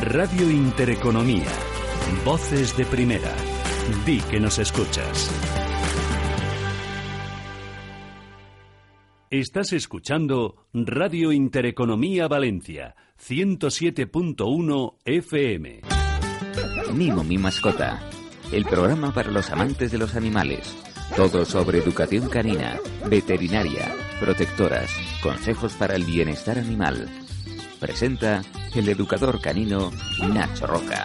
[0.00, 1.46] Radio Intereconomía.
[2.24, 3.32] Voces de primera.
[4.04, 5.30] Di que nos escuchas.
[9.30, 15.80] Estás escuchando Radio Intereconomía Valencia, 107.1 FM.
[16.92, 18.02] Mimo mi mascota.
[18.52, 20.76] El programa para los amantes de los animales.
[21.14, 24.90] Todo sobre educación canina, veterinaria, protectoras,
[25.22, 27.23] consejos para el bienestar animal.
[27.84, 28.40] Presenta
[28.74, 29.92] el educador canino
[30.32, 31.04] Nacho Roca.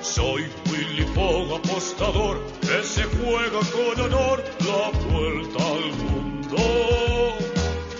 [0.00, 6.56] Soy Willy Fogg, apostador, que se juega con honor la vuelta al mundo.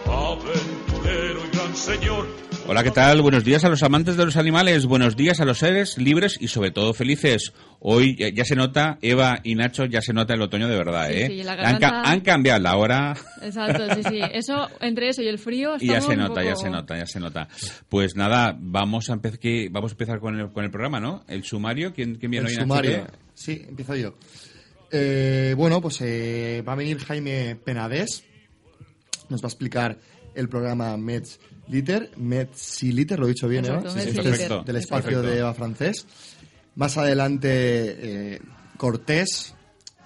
[0.06, 2.45] Aventurero y gran señor.
[2.68, 3.22] Hola, ¿qué tal?
[3.22, 6.48] Buenos días a los amantes de los animales, buenos días a los seres libres y
[6.48, 7.52] sobre todo felices.
[7.78, 11.06] Hoy ya, ya se nota, Eva y Nacho, ya se nota el otoño de verdad,
[11.08, 11.26] Sí, ¿eh?
[11.28, 14.20] sí, la han, ca- garganta- han cambiado la hora Exacto, sí, sí.
[14.32, 17.20] Eso, entre eso y el frío, y ya se nota, ya se nota, ya se
[17.20, 17.48] nota.
[17.88, 21.22] Pues nada, vamos a, empe- que- vamos a empezar con el, con el programa, ¿no?
[21.28, 22.56] El sumario, ¿quién, quién viene El hoy?
[22.56, 22.66] Nacho?
[22.68, 23.06] sumario.
[23.34, 24.14] Sí, empiezo yo.
[24.90, 28.24] Eh, bueno, pues eh, va a venir Jaime Penades.
[29.28, 29.98] Nos va a explicar
[30.34, 32.10] el programa Mets Liter.
[32.16, 33.94] Metsi Liter, lo he dicho bien, Exacto, Eva.
[33.96, 34.32] Metsi Este Liter.
[34.32, 35.28] es Perfecto, del espacio perfecto.
[35.30, 36.06] de Eva Francés.
[36.76, 37.48] Más adelante,
[38.34, 38.40] eh,
[38.76, 39.54] Cortés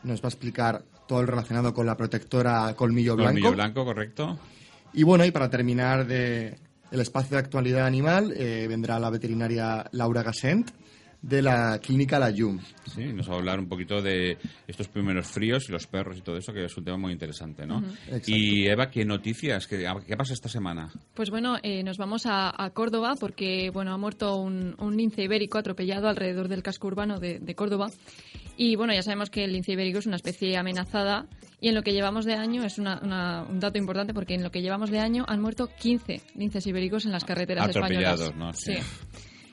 [0.04, 3.32] nos va a explicar todo el relacionado con la protectora Colmillo Blanco.
[3.32, 4.38] Colmillo blanco, correcto.
[4.92, 6.56] Y bueno, y para terminar de
[6.90, 10.70] el espacio de actualidad animal, eh, vendrá la veterinaria Laura Gassent
[11.22, 12.58] de la clínica La Yum.
[12.94, 16.22] Sí, nos va a hablar un poquito de estos primeros fríos y los perros y
[16.22, 17.82] todo eso, que es un tema muy interesante, ¿no?
[18.26, 19.66] Y Eva, ¿qué noticias?
[19.66, 20.90] ¿Qué, qué pasa esta semana?
[21.14, 25.22] Pues bueno, eh, nos vamos a, a Córdoba porque bueno ha muerto un, un lince
[25.22, 27.88] ibérico atropellado alrededor del casco urbano de, de Córdoba.
[28.56, 31.26] Y bueno, ya sabemos que el lince ibérico es una especie amenazada
[31.60, 34.42] y en lo que llevamos de año es una- una- un dato importante porque en
[34.42, 38.36] lo que llevamos de año han muerto 15 linces ibéricos en las carreteras Atropellados, españolas.
[38.36, 38.52] ¿no?
[38.54, 38.74] Sí.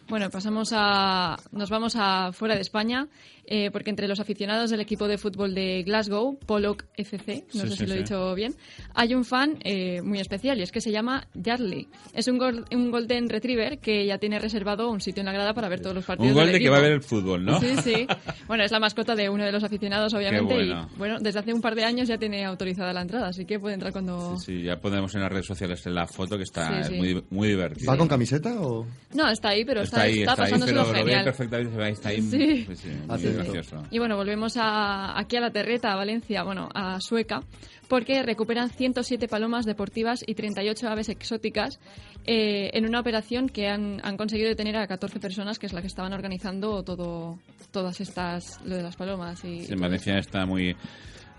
[0.09, 1.35] Bueno, pasamos a.
[1.51, 3.07] Nos vamos a fuera de España,
[3.45, 7.67] eh, porque entre los aficionados del equipo de fútbol de Glasgow, Pollock FC, no Sí,
[7.67, 8.55] sé sí, si lo he dicho bien,
[8.93, 11.87] hay un fan eh, muy especial y es que se llama Jarly.
[12.13, 15.53] Es un, gol- un Golden Retriever que ya tiene reservado un sitio en la grada
[15.53, 16.29] para ver todos los partidos.
[16.31, 17.59] Un gol del de que va a ver el fútbol, ¿no?
[17.59, 18.07] Sí, sí.
[18.47, 20.53] Bueno, es la mascota de uno de los aficionados, obviamente.
[20.53, 20.87] bueno.
[20.93, 23.59] Y bueno, desde hace un par de años ya tiene autorizada la entrada, así que
[23.59, 24.37] puede entrar cuando.
[24.37, 26.97] Sí, ya ponemos en las redes sociales la foto que está Sí, sí.
[26.97, 27.91] muy, muy divertida.
[27.91, 28.85] ¿Va con camiseta o...?
[29.13, 32.09] No, está ahí, pero está, ahí, está, está ahí, pero lo ve perfectamente, ahí, está
[32.09, 32.21] ahí.
[32.21, 32.63] Sí.
[32.65, 33.83] pues sí, muy gracioso.
[33.91, 37.41] Y bueno, volvemos a, aquí a la Terreta, a Valencia, bueno, a Sueca,
[37.87, 41.79] porque recuperan 107 palomas deportivas y 38 aves exóticas
[42.25, 45.81] eh, en una operación que han, han conseguido detener a 14 personas, que es la
[45.81, 47.39] que estaban organizando todo,
[47.71, 49.43] todas estas, lo de las palomas.
[49.45, 50.75] Y, Sí, en Valencia está muy,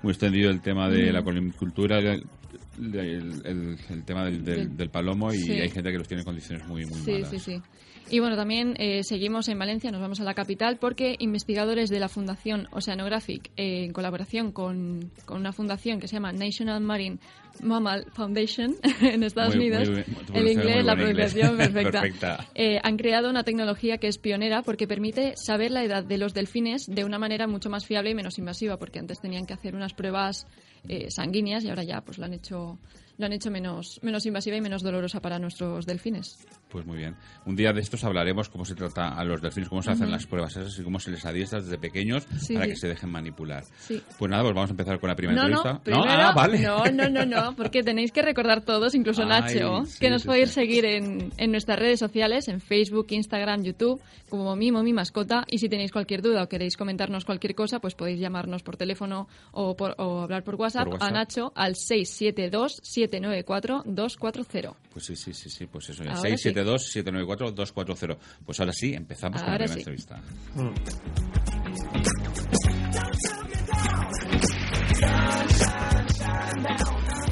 [0.02, 2.24] muy extendido el tema de la colimicultura, el,
[3.44, 5.52] el- tema del, del- Del- del palomo y Sí.
[5.52, 7.30] hay gente que los tiene en condiciones muy, muy Sí, malas.
[7.30, 7.62] sí, sí.
[8.10, 12.00] Y bueno, también eh, seguimos en Valencia, nos vamos a la capital, porque investigadores de
[12.00, 17.18] la Fundación Oceanographic, eh, en colaboración con, con una fundación que se llama National Marine
[17.62, 20.96] Mammal Foundation en Estados Muy- Unidos, muy el inglés, la inglés.
[21.34, 22.46] pronunciación perfecta, Perfecta.
[22.54, 26.34] eh, han creado una tecnología que es pionera porque permite saber la edad de los
[26.34, 29.74] delfines de una manera mucho más fiable y menos invasiva, porque antes tenían que hacer
[29.74, 30.46] unas pruebas
[30.88, 32.78] eh, sanguíneas y ahora ya pues lo han hecho
[33.18, 36.38] lo han hecho menos, menos invasiva y menos dolorosa para nuestros delfines.
[36.68, 37.16] Pues muy bien.
[37.46, 40.24] Un día de estos hablaremos cómo se trata a los delfines, cómo se hacen las
[40.28, 42.70] pruebas esas y cómo se les adiestra desde pequeños Sí, para sí.
[42.70, 43.64] que se dejen manipular.
[43.80, 44.00] Sí.
[44.20, 45.72] Pues nada, pues vamos a empezar con la primera No, entrevista.
[45.72, 46.60] no, primero, ah, vale.
[46.60, 50.22] no, no, no, no, porque tenéis que recordar todos, incluso Ay, Nacho, sí, que nos
[50.22, 50.54] sí, podéis sí.
[50.54, 55.58] seguir en, en nuestras redes sociales, en Facebook, Instagram, YouTube, como Mimo, mi mascota, y
[55.58, 59.76] si tenéis cualquier duda o queréis comentarnos cualquier cosa, pues podéis llamarnos por teléfono o,
[59.76, 61.08] por, o hablar por WhatsApp, Por WhatsApp.
[61.08, 64.74] a Nacho al 672-794-240.
[64.92, 66.12] Pues sí, sí, sí, sí, pues eso ya.
[66.12, 66.48] Ahora sí.
[66.50, 68.16] 672-794-240.
[68.44, 70.20] Pues ahora sí, empezamos con la primera entrevista.
[76.58, 77.27] Somiar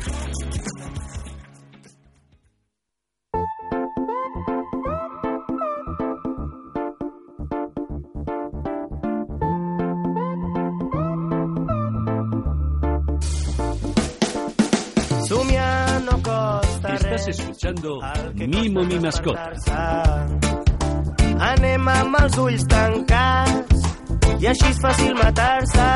[17.16, 17.98] Estás escuchando
[18.34, 19.50] Mimo mi mascota.
[21.40, 23.86] Anem amb els ulls tancats
[24.40, 25.88] i així és fàcil matar-se.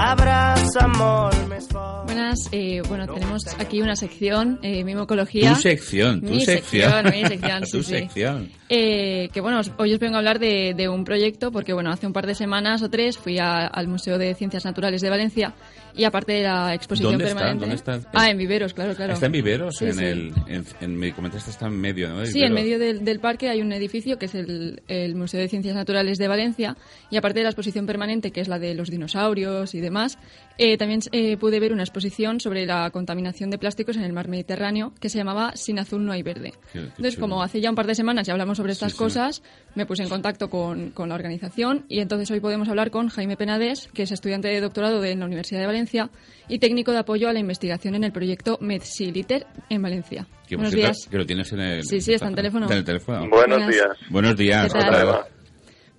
[0.00, 2.06] T'abraça molt més fort.
[2.10, 5.54] Buenas, eh, bueno, tenemos aquí una sección, eh, Mimocología.
[5.54, 6.90] Tu sección, tu Mi sección.
[6.90, 7.90] sección, mi sección, sí, tu sí.
[7.94, 8.50] sección.
[8.68, 12.06] Eh, que bueno, hoy os vengo a hablar de, de un proyecto porque bueno, hace
[12.08, 15.54] un par de semanas o tres fui a- al Museo de Ciencias Naturales de Valencia
[15.96, 17.36] y aparte de la exposición ¿Dónde está?
[17.36, 17.60] permanente.
[17.60, 18.10] ¿Dónde está?
[18.12, 19.12] Ah, en Viveros, claro, claro.
[19.14, 20.04] Está en Viveros, Sí, en sí.
[20.04, 20.32] el...
[20.46, 22.24] En, en- me comentaste está en medio, ¿no?
[22.26, 25.48] Sí, en medio del, del parque hay un edificio que es el, el Museo de
[25.48, 26.76] Ciencias Naturales de Valencia
[27.10, 30.18] y aparte de la exposición permanente que es la de los dinosaurios y demás,
[30.62, 34.28] eh, también eh, pude ver una exposición sobre la contaminación de plásticos en el mar
[34.28, 36.52] Mediterráneo que se llamaba Sin azul no hay verde.
[36.52, 37.26] Qué- qué Entonces, chulo.
[37.28, 38.98] como hace ya un par de semanas ya hablamos sobre estas sí.
[38.98, 39.42] cosas,
[39.74, 43.36] me puse en contacto con, con la organización y entonces hoy podemos hablar con Jaime
[43.36, 46.10] Penades, que es estudiante de doctorado de la Universidad de Valencia
[46.48, 50.26] y técnico de apoyo a la investigación en el proyecto MedSiliter en Valencia.
[50.46, 51.08] Que, Buenos cierto, días.
[51.10, 51.84] que lo tienes en el...
[51.84, 52.66] Sí, sí, está en teléfono.
[52.66, 53.18] Está en el teléfono.
[53.28, 53.68] Buenos Buenas.
[53.68, 54.10] días.
[54.10, 55.39] Buenos días.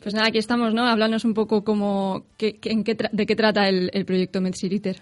[0.02, 0.88] Pues nada, aquí estamos, ¿no?
[0.88, 4.98] Hablándonos un poco como qué- en qué de qué trata el, el proyecto MedSiliter.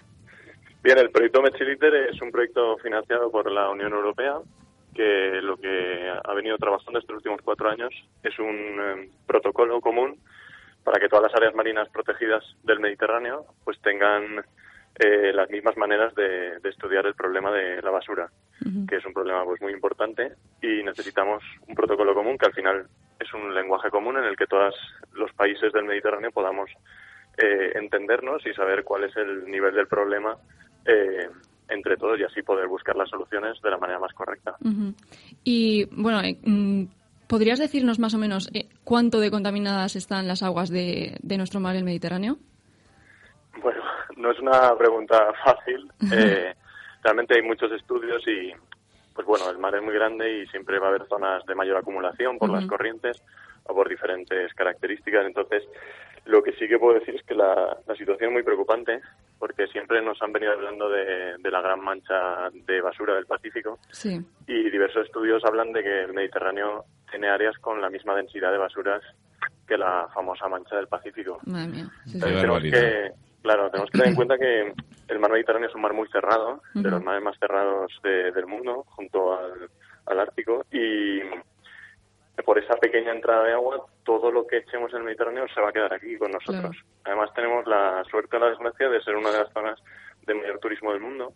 [0.82, 4.36] Bien, el proyecto Mechiliter es un proyecto financiado por la Unión Europea
[4.94, 7.90] que lo que ha venido trabajando estos últimos cuatro años
[8.22, 10.16] es un eh, protocolo común
[10.82, 14.42] para que todas las áreas marinas protegidas del Mediterráneo pues tengan
[14.98, 18.30] eh, las mismas maneras de, de estudiar el problema de la basura,
[18.86, 22.86] que es un problema pues muy importante y necesitamos un protocolo común que al final
[23.18, 24.74] es un lenguaje común en el que todos
[25.12, 26.70] los países del Mediterráneo podamos
[27.38, 30.36] eh, entendernos y saber cuál es el nivel del problema
[30.84, 31.28] eh,
[31.68, 34.56] entre todos y así poder buscar las soluciones de la manera más correcta.
[35.44, 36.84] Y bueno, eh, mm,
[37.28, 41.60] ¿podrías decirnos más o menos eh, cuánto de contaminadas están las aguas de, de nuestro
[41.60, 42.38] mar, el Mediterráneo?
[43.62, 43.82] Bueno,
[44.16, 45.90] no es una pregunta fácil.
[46.12, 46.54] Eh,
[47.02, 48.52] realmente hay muchos estudios y,
[49.14, 51.76] pues bueno, el mar es muy grande y siempre va a haber zonas de mayor
[51.76, 53.22] acumulación por las corrientes
[53.64, 55.26] o por diferentes características.
[55.26, 55.64] Entonces,
[56.26, 59.00] lo que sí que puedo decir es que la, la situación es muy preocupante
[59.38, 63.78] porque siempre nos han venido hablando de, de la gran mancha de basura del Pacífico
[63.90, 64.20] Sí.
[64.46, 68.58] y diversos estudios hablan de que el Mediterráneo tiene áreas con la misma densidad de
[68.58, 69.02] basuras
[69.66, 71.38] que la famosa mancha del Pacífico.
[71.46, 71.84] Madre mía.
[72.04, 72.14] Sí, sí.
[72.16, 74.74] Entonces, tenemos que, claro, tenemos que tener en cuenta que
[75.08, 78.46] el mar Mediterráneo es un mar muy cerrado, de los mares más cerrados de- del
[78.46, 79.68] mundo, junto al,
[80.06, 81.20] al Ártico, y
[82.44, 85.68] por esa pequeña entrada de agua, todo lo que echemos en el Mediterráneo se va
[85.68, 86.74] a quedar aquí con nosotros.
[87.04, 89.78] Además, tenemos la suerte o la desgracia de ser una de las zonas
[90.26, 91.32] de mayor turismo del mundo.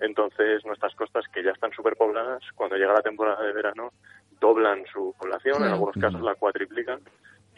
[0.00, 3.92] Entonces, nuestras costas, que ya están superpobladas, cuando llega la temporada de verano,
[4.40, 7.00] doblan su población, en algunos casos la cuatriplican,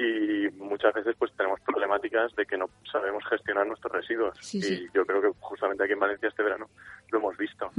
[0.02, 4.37] y muchas veces pues tenemos problemáticas de que no sabemos gestionar nuestros residuos.
[4.41, 6.67] Sí, y yo creo que justamente aquí en Valencia este verano
[7.11, 7.70] lo hemos visto.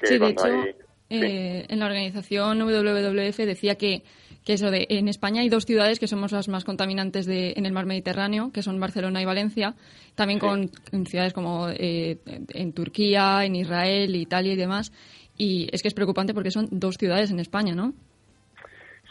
[0.00, 0.74] Que Sí, de hecho, hay-
[1.08, 4.02] eh, en la organización WWF decía que,
[4.44, 7.64] que eso de en España hay dos ciudades que somos las más contaminantes de, en
[7.64, 9.74] el mar Mediterráneo, que son Barcelona y Valencia,
[10.16, 12.18] también con en ciudades como eh,
[12.54, 14.92] en Turquía, en Israel, Italia y demás.
[15.38, 17.92] Y es que es preocupante porque son dos ciudades en España, ¿no?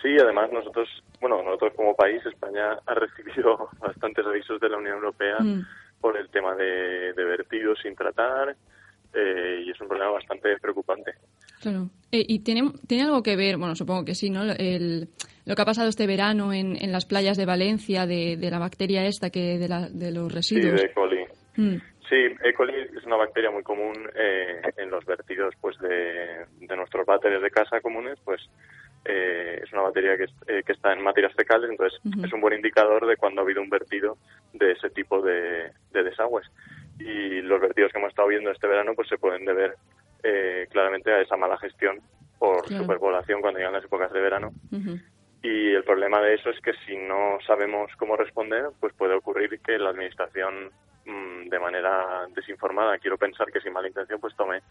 [0.02, 0.88] Sí, además nosotros,
[1.28, 5.62] bueno, nosotros como país, España ha recibido bastantes avisos de la Unión Europea Mm.
[6.02, 8.56] por el tema de, de vertidos sin tratar,
[9.14, 11.14] eh, y es un problema bastante preocupante.
[11.62, 11.90] Claro.
[12.12, 14.44] Eh, ¿Y tiene, tiene algo que ver, bueno, supongo que sí, ¿no?
[14.44, 15.08] El,
[15.46, 18.60] lo que ha pasado este verano en, en las playas de Valencia, de, de la
[18.60, 20.82] bacteria esta, que de, la, de los Sí, residuos.
[20.82, 20.94] de E.
[20.94, 21.26] coli.
[21.58, 21.76] Mm.
[22.10, 22.54] Sí, E.
[22.54, 27.42] coli es una bacteria muy común eh, en los vertidos pues de, de nuestros váteres
[27.42, 28.42] de casa comunes, pues
[29.06, 32.42] eh, es una bacteria que, es- eh, que está en materias fecales, entonces es un
[32.42, 34.18] buen indicador de cuando ha habido un vertido
[34.54, 36.48] de ese tipo de, de desagües.
[37.00, 39.76] Y los vertidos que hemos estado viendo este verano pues se pueden deber
[40.24, 42.00] eh, claramente a esa mala gestión
[42.40, 42.84] por Claro.
[42.84, 44.54] superpoblación cuando llegan las épocas de verano.
[45.42, 49.60] Y el problema de eso es que si no sabemos cómo responder, pues puede ocurrir
[49.62, 50.72] que la administración,
[51.06, 54.62] mm, de manera desinformada, quiero pensar que sin mala intención, pues tome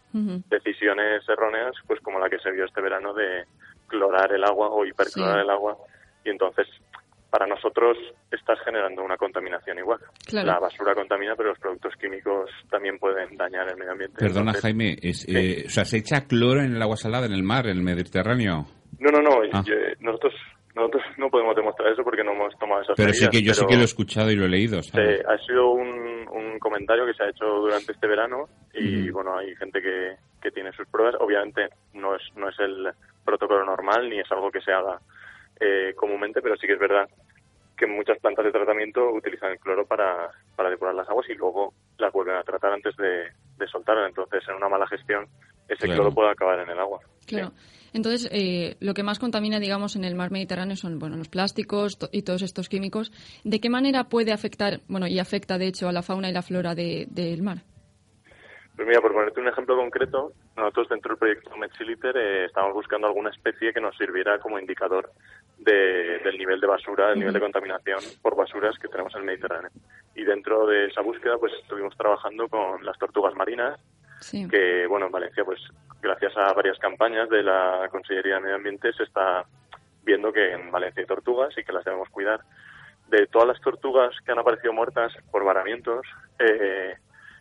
[0.49, 3.45] decisiones erróneas, pues como la que se vio este verano de
[3.87, 5.41] clorar el agua o hiperclorar Sí.
[5.41, 5.77] el agua.
[6.23, 6.67] Y entonces,
[7.29, 7.97] para nosotros,
[8.31, 9.99] estás generando una contaminación igual.
[10.25, 10.47] Claro.
[10.47, 14.17] La basura contamina, pero los productos químicos también pueden dañar el medio ambiente.
[14.17, 17.33] Perdona, Entonces, Jaime, es, eh, o sea, ¿se echa cloro en el agua salada, en
[17.33, 18.65] el mar, en el Mediterráneo?
[18.99, 19.41] No, no, no.
[19.51, 19.61] Ah.
[19.65, 20.33] yo- nosotros,
[20.75, 23.65] nosotros no podemos demostrar eso porque no hemos tomado esas Pero sí que yo sí
[23.67, 25.19] que lo he escuchado y lo he leído, ¿sabes?
[25.19, 29.37] Eh, ha sido un, un comentario que se ha hecho durante este verano y bueno,
[29.37, 31.15] hay gente que, que tiene sus pruebas.
[31.19, 32.87] Obviamente no es, no es el
[33.25, 34.99] protocolo normal ni es algo que se haga
[35.59, 37.09] eh, comúnmente, pero sí que es verdad
[37.77, 41.73] que muchas plantas de tratamiento utilizan el cloro para, para depurar las aguas y luego
[41.97, 43.25] las vuelven a tratar antes de,
[43.57, 44.07] de soltarlas.
[44.07, 45.27] Entonces, en una mala gestión,
[45.67, 45.95] ese Claro.
[46.03, 46.99] cloro puede acabar en el agua.
[47.27, 47.51] Claro.
[47.91, 51.97] Entonces, eh, lo que más contamina, digamos, en el mar Mediterráneo son, bueno, los plásticos
[51.97, 53.11] to- y todos estos químicos.
[53.43, 56.43] ¿De qué manera puede afectar, bueno, y afecta, de hecho, a la fauna y la
[56.43, 57.57] flora de- del mar?
[58.75, 63.07] Pues mira, por ponerte un ejemplo concreto, nosotros dentro del proyecto Metsiliter eh, estamos buscando
[63.07, 65.11] alguna especie que nos sirviera como indicador
[65.57, 69.25] de- del nivel de basura, del nivel de contaminación por basuras que tenemos en el
[69.25, 69.69] Mediterráneo.
[70.15, 73.79] Y dentro de esa búsqueda, pues estuvimos trabajando con las tortugas marinas,
[74.21, 74.47] Sí.
[74.47, 75.59] que, bueno, en Valencia, pues
[76.01, 79.43] gracias a varias campañas de la Consellería de Medio Ambiente se está
[80.03, 82.39] viendo que en Valencia hay tortugas y que las debemos cuidar.
[83.09, 86.07] De todas las tortugas que han aparecido muertas por varamientos,
[86.39, 86.95] eh,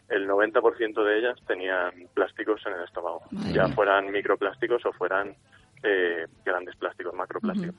[0.09, 3.75] el 90% de ellas tenían plásticos en el estómago, Madre ya mía.
[3.75, 5.35] fueran microplásticos o fueran
[5.83, 7.75] eh, grandes plásticos, macroplásticos.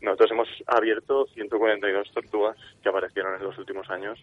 [0.00, 4.18] Nosotros hemos abierto 142 tortugas que aparecieron en los últimos años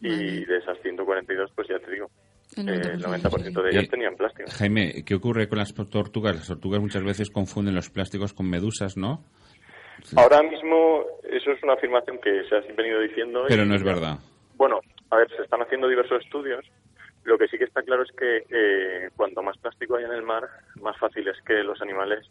[0.00, 0.46] y Madre.
[0.46, 2.10] de esas 142, pues ya te digo,
[2.56, 4.50] El eh, 90%, el 90% de ellas Eh, tenían plástico.
[4.50, 6.34] Jaime, ¿qué ocurre con las tortugas?
[6.36, 9.24] Las tortugas muchas veces confunden los plásticos con medusas, ¿no?
[10.16, 13.44] Ahora mismo, eso es una afirmación que se ha venido diciendo.
[13.48, 14.18] Pero y- no es verdad.
[14.56, 14.80] Bueno,
[15.10, 16.64] a ver, se están haciendo diversos estudios.
[17.24, 20.22] Lo que sí que está claro es que eh, cuanto más plástico hay en el
[20.22, 20.48] mar,
[20.80, 22.30] más fácil es que los animales,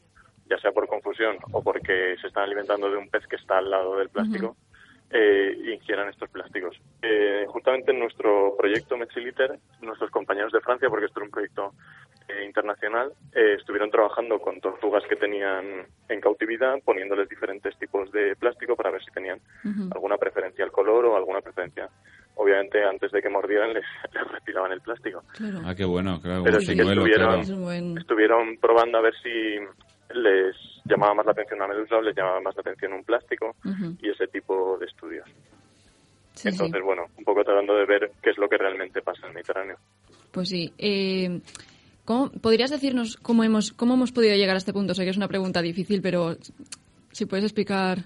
[0.50, 3.70] ya sea por confusión o porque se están alimentando de un pez que está al
[3.70, 4.58] lado del plástico,
[5.12, 6.80] eh, ingieran estos plásticos.
[7.02, 11.74] Eh, justamente en nuestro proyecto Metsiliter, nuestros compañeros de Francia, porque esto es un proyecto
[12.28, 18.36] eh, internacional, eh, estuvieron trabajando con tortugas que tenían en cautividad, poniéndoles diferentes tipos de
[18.38, 19.40] plástico para ver si tenían
[19.94, 21.90] alguna preferencia al color o alguna preferencia.
[22.44, 23.84] Obviamente, antes de que mordieran, les,
[24.14, 25.24] les retiraban el plástico.
[25.38, 25.60] Claro.
[25.64, 26.44] Ah, qué bueno, claro.
[26.44, 27.58] Pero sí que estuvieron- claro.
[27.62, 27.98] Buen...
[28.00, 29.30] Estuvieron probando a ver si
[30.20, 30.56] les
[30.86, 33.56] llamaba más la atención una medusa o les llamaba más la atención un plástico
[34.02, 35.26] y ese tipo de estudios.
[36.34, 36.48] Sí, sí.
[36.50, 39.34] Entonces, bueno, un poco tratando de ver qué es lo que realmente pasa en el
[39.36, 39.78] Mediterráneo.
[40.32, 40.74] Pues sí.
[40.78, 41.42] Eh,
[42.06, 44.94] ¿cómo- ¿Podrías decirnos cómo hemos, cómo hemos podido llegar a este punto?
[44.96, 46.36] Sé que es una pregunta difícil, pero
[47.12, 48.00] si puedes explicar.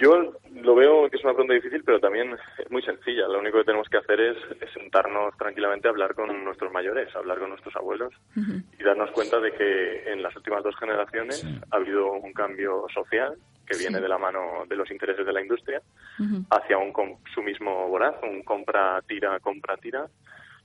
[0.00, 3.28] Yo lo veo que es una pregunta difícil, pero también es muy sencilla.
[3.28, 7.14] Lo único que tenemos que hacer es, es sentarnos tranquilamente a hablar con nuestros mayores,
[7.14, 11.40] a hablar con nuestros abuelos y darnos cuenta de que en las últimas dos generaciones
[11.40, 11.60] Sí.
[11.70, 13.34] ha habido un cambio social
[13.66, 15.80] que viene de la mano de los intereses de la industria
[16.18, 16.44] Ujú.
[16.50, 20.06] hacia un consumismo voraz, un compra-tira, compra-tira.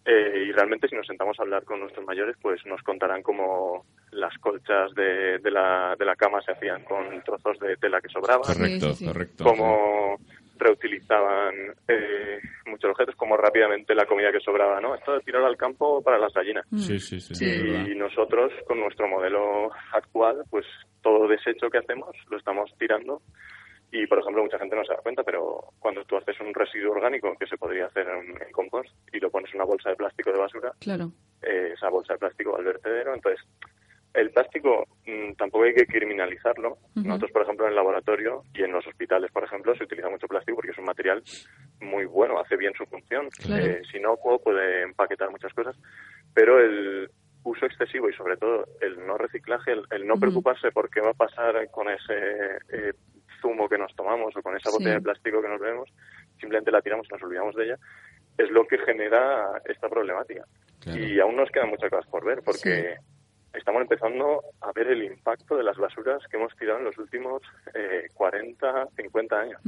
[0.09, 3.85] Eh, y realmente si nos sentamos a hablar con nuestros mayores, pues nos contarán cómo
[4.11, 8.07] las colchas de, de la, de la cama se hacían con trozos de tela que
[8.07, 9.05] sobraban, Correcto, sí, sí.
[9.05, 9.43] correcto.
[9.43, 10.15] cómo
[10.57, 11.53] reutilizaban
[11.89, 14.95] eh, muchos objetos, cómo rápidamente la comida que sobraba, ¿no?
[14.95, 16.65] Esto de tirar al campo para las gallinas.
[16.71, 17.87] Sí, sí, sí, es verdad.
[17.87, 20.65] Y nosotros, con nuestro modelo actual, pues
[21.01, 23.21] todo desecho que hacemos lo estamos tirando.
[23.91, 26.91] Y, por ejemplo, mucha gente no se da cuenta, pero cuando tú haces un residuo
[26.91, 29.95] orgánico que se podría hacer en, en compost y lo pones en una bolsa de
[29.95, 31.11] plástico de basura, Claro.
[31.41, 33.13] eh, esa bolsa de plástico va al vertedero.
[33.13, 33.39] Entonces,
[34.13, 36.77] el plástico mm, tampoco hay que criminalizarlo.
[36.95, 40.27] Nosotros, por ejemplo, en el laboratorio y en los hospitales, por ejemplo, se utiliza mucho
[40.27, 41.23] plástico porque es un material
[41.79, 43.29] muy bueno, hace bien su función.
[43.29, 43.63] Claro.
[43.65, 45.77] Eh, si no, puede empaquetar muchas cosas.
[46.33, 47.09] Pero el
[47.43, 51.11] uso excesivo y sobre todo el no reciclaje, el, el no preocuparse por qué va
[51.11, 52.93] a pasar con ese eh,
[53.41, 54.75] zumo que nos tomamos o con esa Sí.
[54.77, 55.89] botella de plástico que nos bebemos,
[56.39, 57.77] simplemente la tiramos y nos olvidamos de ella,
[58.37, 60.45] es lo que genera esta problemática.
[60.79, 60.99] Claro.
[60.99, 62.95] Y aún nos quedan muchas cosas por ver, porque
[63.53, 67.41] estamos empezando a ver el impacto de las basuras que hemos tirado en los últimos
[67.73, 69.61] eh, 40, 50 años.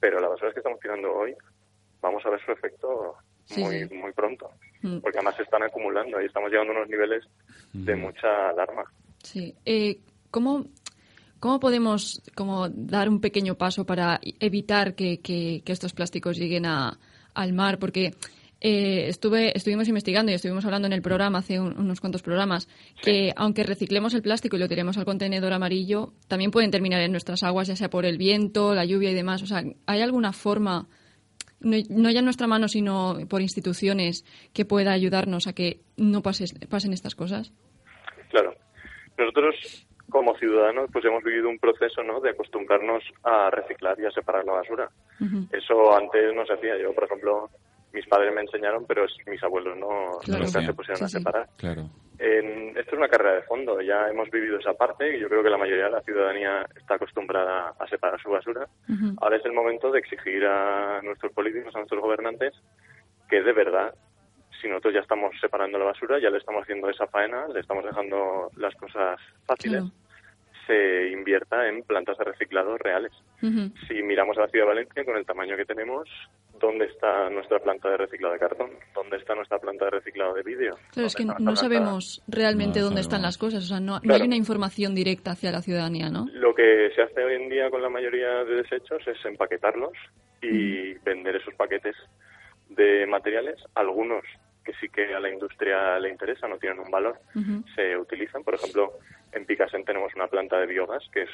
[0.00, 1.34] Pero las basuras que estamos tirando hoy,
[2.00, 3.94] vamos a ver su efecto Sí, muy, sí.
[3.94, 4.50] muy pronto.
[4.82, 4.98] Mm.
[4.98, 7.24] Porque además se están acumulando y estamos llegando a unos niveles
[7.72, 8.84] de mucha alarma.
[9.22, 9.54] Sí.
[9.64, 9.98] Eh,
[10.30, 10.66] ¿cómo,
[11.40, 16.66] ¿Cómo podemos como dar un pequeño paso para evitar que, que- que estos plásticos lleguen
[16.66, 16.98] a,
[17.34, 17.78] al mar?
[17.78, 18.14] Porque
[18.60, 22.68] eh, estuve, estuvimos investigando y estuvimos hablando en el programa, hace un- unos cuantos programas,
[23.02, 27.12] que aunque reciclemos el plástico y lo tiremos al contenedor amarillo, también pueden terminar en
[27.12, 29.42] nuestras aguas, ya sea por el viento, la lluvia y demás.
[29.42, 30.88] O sea, ¿hay alguna forma,
[31.60, 36.20] no, no ya en nuestra mano, sino por instituciones, que pueda ayudarnos a que no
[36.20, 37.52] pases- pasen estas cosas?
[38.30, 38.56] Claro.
[39.16, 42.20] Nosotros, como ciudadanos, pues hemos vivido un proceso ¿no?
[42.20, 44.88] de acostumbrarnos a reciclar y a separar la basura.
[45.52, 46.76] Eso antes no se hacía.
[46.78, 47.50] Yo, por ejemplo,
[47.92, 50.44] mis padres me enseñaron, pero mis abuelos no Claro.
[50.44, 50.66] nunca Sí.
[50.66, 51.18] se pusieron Sí, a sí.
[51.18, 51.46] separar.
[51.58, 51.82] Claro.
[52.20, 53.80] En- esto es una carrera de fondo.
[53.80, 56.94] Ya hemos vivido esa parte y yo creo que la mayoría de la ciudadanía está
[56.94, 58.66] acostumbrada a separar su basura.
[59.20, 62.54] Ahora es el momento de exigir a nuestros políticos, a nuestros gobernantes,
[63.28, 63.94] que de verdad,
[64.60, 67.84] si nosotros ya estamos separando la basura, ya le estamos haciendo esa faena, le estamos
[67.84, 69.92] dejando las cosas fáciles, Claro.
[70.66, 73.12] se invierta en plantas de reciclado reales.
[73.40, 76.08] Si miramos a la ciudad de Valencia, con el tamaño que tenemos,
[76.60, 78.70] ¿dónde está nuestra planta de reciclado de cartón?
[78.94, 80.76] ¿Dónde está nuestra planta de reciclado de vidrio?
[80.92, 81.60] Claro, es que ¿Dónde está no planta?
[81.60, 85.52] sabemos realmente No dónde están las cosas, o sea, no, hay una información directa hacia
[85.52, 86.26] la ciudadanía, ¿no?
[86.34, 89.92] Lo que se hace hoy en día con la mayoría de desechos es empaquetarlos
[90.42, 91.96] y vender esos paquetes
[92.68, 93.56] de materiales.
[93.74, 94.22] Algunos
[94.68, 97.18] que sí que a la industria le interesa, no tienen un valor,
[97.74, 98.44] se utilizan.
[98.44, 98.98] Por ejemplo,
[99.32, 101.30] en Picasen tenemos una planta de biogás que es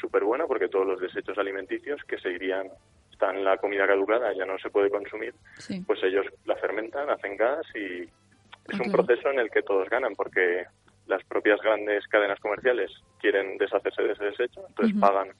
[0.00, 2.68] súper buena porque todos los desechos alimenticios que se irían,
[3.10, 5.82] están la comida caducada, ya no se puede consumir, Sí.
[5.86, 8.10] pues ellos la fermentan, hacen gas y es
[8.74, 9.04] Ah, un claro.
[9.06, 10.66] proceso en el que todos ganan porque
[11.08, 15.30] las propias grandes cadenas comerciales quieren deshacerse de ese desecho, entonces pagan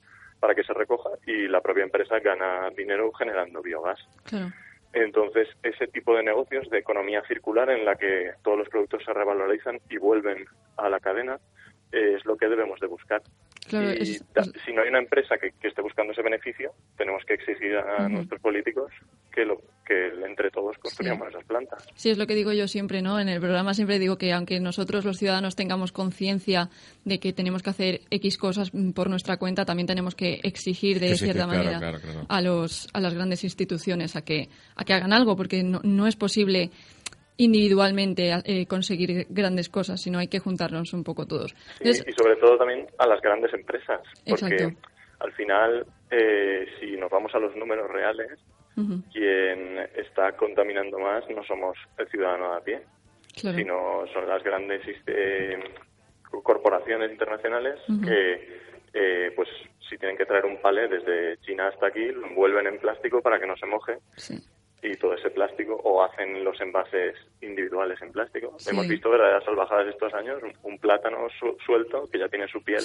[0.41, 3.99] para que se recoja y la propia empresa gana dinero generando biogás.
[4.25, 4.47] Claro.
[4.97, 9.13] Entonces, ese tipo de negocios de economía circular en la que todos los productos se
[9.13, 10.47] revalorizan y vuelven
[10.79, 11.39] a la cadena
[11.93, 13.21] eh, es lo que debemos de buscar.
[13.69, 16.23] Claro, y es- da- es- si no hay una empresa que, que esté buscando ese
[16.23, 18.93] beneficio, tenemos que exigir a nuestros políticos
[19.33, 21.87] que, lo, que entre todos construyamos esas plantas.
[21.95, 23.19] Sí, es lo que digo yo siempre, ¿no?
[23.21, 26.71] En el programa siempre digo que aunque nosotros los ciudadanos tengamos conciencia
[27.05, 31.01] de que tenemos que hacer X cosas mm, por nuestra cuenta, también tenemos que exigir
[31.01, 32.27] de sí, cierta claro, manera claro, claro.
[32.29, 36.07] a los a las grandes instituciones a que a que hagan algo, porque no, no
[36.07, 36.71] es posible
[37.37, 41.55] individualmente eh, conseguir grandes cosas, sino hay que juntarnos un poco todos.
[41.81, 44.79] Sí, y sobre todo también a las grandes empresas, porque Exacto.
[45.21, 48.39] al final, eh, si nos vamos a los números reales,
[48.77, 52.83] ujú, quien está contaminando más no somos el ciudadano de a pie,
[53.41, 53.57] claro.
[53.59, 55.59] sino son las grandes eh,
[56.43, 58.03] corporaciones internacionales Ujú.
[58.03, 58.61] que,
[58.95, 59.49] eh, pues,
[59.89, 63.39] si tienen que traer un palé desde China hasta aquí, lo envuelven en plástico para
[63.39, 64.35] que no se moje Sí.
[64.87, 68.55] Y todo ese plástico, o hacen los envases individuales en plástico.
[68.59, 68.71] Sí.
[68.71, 72.63] Hemos visto verdaderas salvajadas estos años, un- un plátano su- suelto que ya tiene su
[72.63, 72.83] piel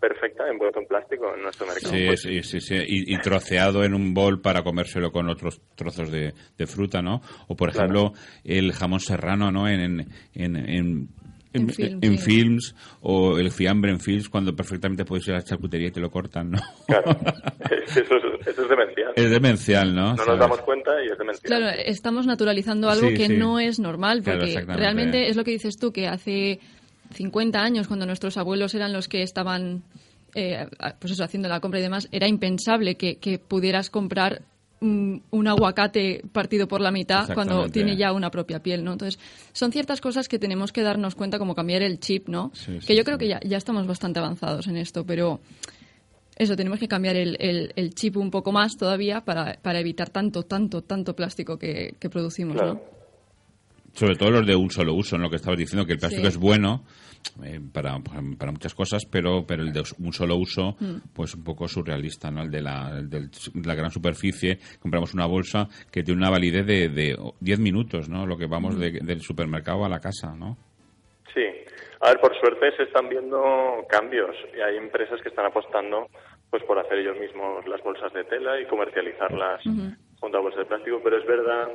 [0.00, 1.94] perfecta envuelto en plástico en nuestro mercado.
[1.94, 2.74] Sí, Pues, sí, sí, sí.
[2.86, 7.20] Y, y troceado en un bol para comérselo con otros trozos de, de fruta, ¿no?
[7.48, 8.10] O, por Claro.
[8.10, 8.12] ejemplo,
[8.44, 9.68] el jamón serrano, ¿no?
[9.68, 11.08] En, en, en, en-
[11.56, 12.24] En en- film, en sí.
[12.24, 16.00] films o el fiambre en films cuando perfectamente puedes ir a la charcutería y te
[16.00, 16.58] lo cortan, ¿no?
[16.86, 17.10] Claro,
[17.70, 19.12] eso es, eso es demencial.
[19.16, 20.14] es demencial, ¿no?
[20.14, 21.44] No nos damos cuenta y es demencial.
[21.46, 23.36] Claro, estamos naturalizando algo Sí, que sí.
[23.36, 26.60] no es normal, porque realmente es lo que dices tú, que hace
[27.14, 29.82] 50 años, cuando nuestros abuelos eran los que estaban
[30.34, 30.66] eh,
[30.98, 34.42] pues eso, haciendo la compra y demás, era impensable que, que pudieras comprar
[34.80, 38.92] un, un aguacate partido por la mitad cuando tiene ya una propia piel, ¿no?
[38.92, 39.18] Entonces,
[39.52, 42.50] son ciertas cosas que tenemos que darnos cuenta, como cambiar el chip, ¿no?
[42.54, 43.04] Sí, sí, que yo sí.
[43.06, 45.40] creo que ya, ya estamos bastante avanzados en esto, pero
[46.36, 50.10] eso, tenemos que cambiar el, el- el chip un poco más todavía para, para evitar
[50.10, 52.74] tanto, tanto, tanto plástico que, que producimos, Claro.
[52.74, 52.96] ¿no?
[53.94, 56.24] Sobre todo los de un solo uso, en lo que estabas diciendo, que el plástico
[56.24, 56.28] Sí.
[56.28, 56.84] es bueno
[57.44, 57.98] eh, para,
[58.38, 60.96] para muchas cosas, pero, pero el de un solo uso, Mm.
[61.14, 62.42] pues un poco surrealista, ¿no?
[62.42, 63.30] El de la, el
[63.64, 68.26] la gran superficie, compramos una bolsa que tiene una validez de, de 10 minutos, ¿no?
[68.26, 68.78] Lo que vamos Mm.
[68.80, 70.56] de- del supermercado a la casa, ¿no?
[71.34, 71.42] Sí.
[72.00, 73.38] A ver, por suerte se están viendo
[73.88, 76.08] cambios y hay empresas que están apostando
[76.50, 79.62] pues por hacer ellos mismos las bolsas de tela y comercializarlas
[80.20, 81.68] junto a bolsas de plástico, pero es verdad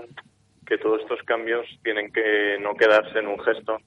[0.65, 3.77] que todos estos cambios tienen que no quedarse en un gesto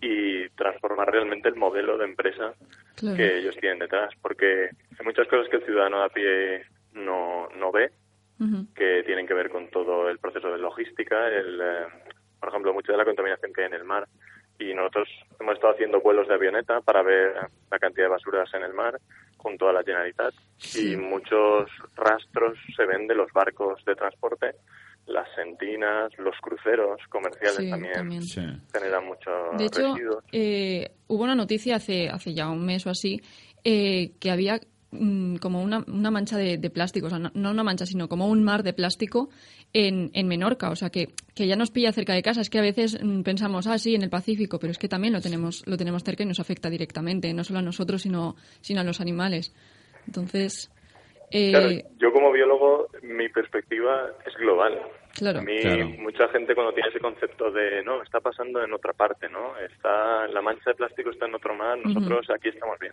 [0.00, 2.54] y transformar realmente el modelo de empresa
[2.96, 3.16] Claro.
[3.16, 7.48] que ellos tienen detrás, porque hay muchas cosas que el ciudadano de a pie no,
[7.56, 7.90] no ve,
[8.74, 11.86] que tienen que ver con todo el proceso de logística, el, eh,
[12.38, 14.06] por ejemplo, mucha de la contaminación que hay en el mar.
[14.60, 15.08] Y nosotros
[15.40, 17.34] hemos estado haciendo vuelos de avioneta para ver
[17.70, 18.98] la cantidad de basuras en el mar
[19.36, 20.34] junto a la Generalitat
[20.76, 24.52] y muchos rastros se ven de los barcos de transporte,
[25.08, 28.22] las sentinas, los cruceros comerciales Sí, también, también.
[28.22, 28.40] Sí.
[28.72, 30.24] generan muchos De hecho, residuos.
[30.32, 33.20] eh, hubo una noticia hace, hace ya un mes o así
[33.64, 37.50] eh, que había mm, como una, una mancha de, de plástico, o sea, no, no
[37.50, 39.28] una mancha, sino como un mar de plástico
[39.72, 42.40] en, en Menorca, o sea, que, que ya nos pilla cerca de casa.
[42.40, 45.12] Es que a veces mm, pensamos, ah, sí, en el Pacífico, pero es que también
[45.12, 48.80] lo tenemos, lo tenemos cerca y nos afecta directamente, no solo a nosotros, sino, sino
[48.80, 49.52] a los animales.
[50.06, 50.70] Entonces,
[51.30, 54.80] eh, Claro, yo como biólogo, mi perspectiva es global.
[55.14, 55.40] Claro.
[55.40, 55.86] A mí, Claro.
[55.98, 59.56] mucha gente cuando tiene ese concepto de, no, está pasando en otra parte, ¿no?
[59.58, 62.92] Está, la mancha de plástico está en otro mar, nosotros aquí estamos bien.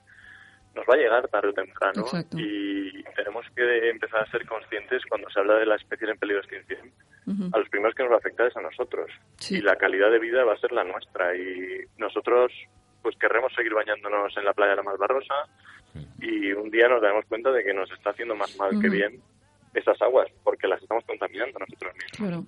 [0.73, 2.35] Nos va a llegar tarde o temprano Exacto.
[2.37, 6.41] y tenemos que empezar a ser conscientes cuando se habla de las especies en peligro
[6.41, 6.91] de extinción.
[7.27, 9.09] ujú, A los primeros que nos va a afectar es a nosotros.
[9.37, 9.57] Sí.
[9.57, 11.33] Y la calidad de vida va a ser la nuestra.
[11.35, 12.51] Y nosotros,
[13.01, 15.33] pues querremos seguir bañándonos en la playa de la Malvarrosa
[16.19, 19.19] y un día nos daremos cuenta de que nos está haciendo más mal que bien
[19.73, 22.17] esas aguas, porque las estamos contaminando nosotros mismos.
[22.17, 22.45] claro.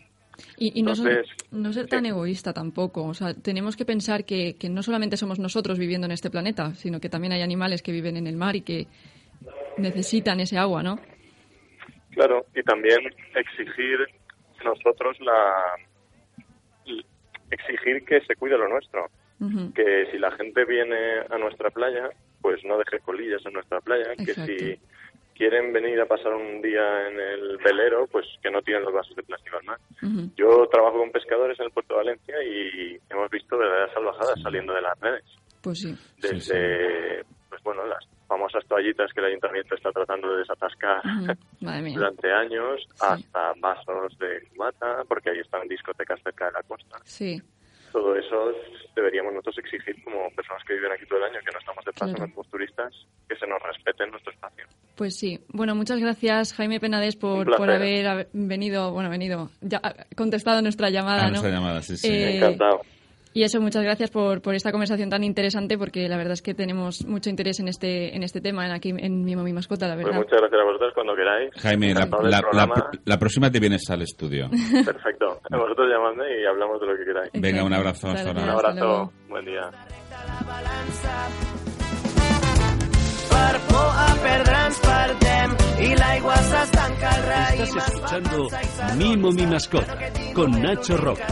[0.55, 3.05] Y, y no, ser, Entonces, no ser tan egoísta tampoco.
[3.05, 6.75] O sea, tenemos que pensar que, que no solamente somos nosotros viviendo en este planeta,
[6.75, 8.86] sino que también hay animales que viven en el mar y que
[9.77, 10.99] necesitan ese agua, ¿no?
[12.12, 12.99] Claro, y también
[13.36, 13.97] exigir
[14.63, 15.75] nosotros la
[17.51, 19.10] exigir que se cuide lo nuestro,
[19.73, 22.10] que si la gente viene a nuestra playa,
[22.41, 24.80] pues no deje colillas en nuestra playa, que si
[25.38, 29.15] quieren venir a pasar un día en el velero, pues que no tiren los vasos
[29.15, 29.80] de plástico al mar.
[30.36, 34.73] Yo trabajo con pescadores en el puerto de Valencia y hemos visto verdaderas salvajadas saliendo
[34.73, 35.23] de las redes.
[35.62, 35.95] Pues sí.
[36.19, 41.02] Desde, pues bueno, las famosas toallitas que el ayuntamiento está tratando de desatascar
[41.60, 46.97] durante años, hasta vasos de cubata, porque ahí están discotecas cerca de la costa.
[47.04, 47.41] Sí.
[47.91, 48.52] Todo eso
[48.95, 51.91] deberíamos nosotros exigir como personas que viven aquí todo el año, que no estamos de
[51.93, 52.28] paso, Claro.
[52.28, 52.93] no somos turistas,
[53.30, 54.65] que se nos respete nuestro espacio.
[54.95, 55.39] Pues sí.
[55.50, 59.80] Bueno, muchas gracias, Jaime Penades, por, por haber haber venido, bueno, venido, ya,
[60.15, 61.30] contestado nuestra llamada, A ¿no?
[61.32, 62.08] nuestra llamada, sí, sí.
[62.08, 62.82] Eh, Encantado.
[63.38, 66.56] Y eso, muchas gracias por, por esta conversación tan interesante, porque la verdad es que
[66.56, 69.93] tenemos mucho interés en este, en este tema, en aquí en Mimo Mi Mascota, la
[69.93, 70.21] Pues verdad.
[70.21, 71.52] muchas gracias a vosotros cuando queráis.
[71.58, 74.50] Jaime, la, próxima te vienes al estudio.
[74.84, 75.39] Perfecto.
[75.52, 77.30] A vosotros llamadme y hablamos de lo que queráis.
[77.36, 78.08] Venga, un abrazo.
[78.08, 78.32] Hasta.
[78.32, 79.13] Un abrazo.
[79.30, 79.69] Buen día.
[87.54, 88.47] Estás escuchando
[88.97, 89.95] Mimo mi mascota
[90.34, 91.28] con Nacho Roca.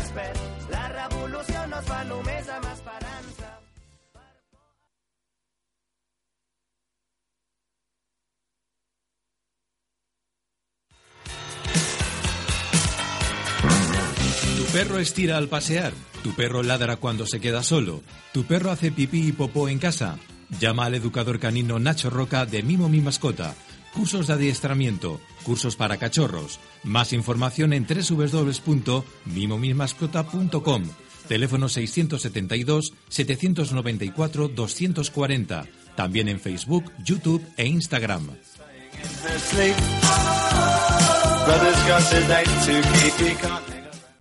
[14.75, 19.29] Perro estira al pasear, tu perro ladra cuando se queda solo, tu perro hace pipí
[19.29, 20.17] y popó en casa.
[20.59, 23.55] Llama al educador canino Nacho Roca de Mimo Mi Mascota.
[23.93, 26.59] Cursos de adiestramiento, cursos para cachorros.
[26.83, 30.83] Más información en www.mimomismascota.com.
[31.29, 35.67] Teléfono 672 794 240.
[35.95, 38.27] También en Facebook, YouTube e Instagram.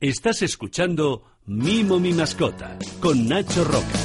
[0.05, 3.99] Estás escuchando Mimo mi mascota con Nacho Roca.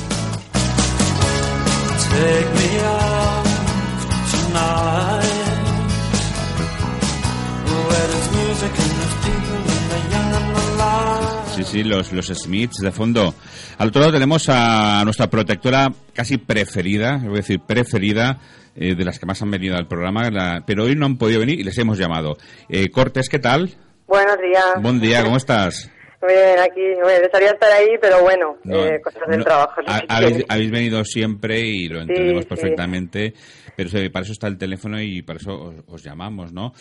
[11.56, 13.34] Sí, sí, los, los Smiths de fondo.
[13.78, 18.40] Al otro lado tenemos a nuestra protectora casi preferida, voy a decir preferida,
[18.76, 21.42] eh, de las que más han venido al programa, la- pero hoy no han podido
[21.42, 22.38] venir y les hemos llamado.
[22.70, 23.76] Eh, Cortés, ¿qué tal?
[24.10, 24.66] Buenos días.
[24.82, 25.90] Buen día, ¿cómo estás?
[26.22, 29.82] Muy bien, aquí me gustaría estar ahí, pero bueno, No, eh, cosas del no, trabajo.
[30.10, 32.50] habéis, venido siempre y lo entendemos sí.
[32.50, 33.34] perfectamente,
[33.76, 36.74] pero para eso está el teléfono y para eso os, os llamamos, ¿no?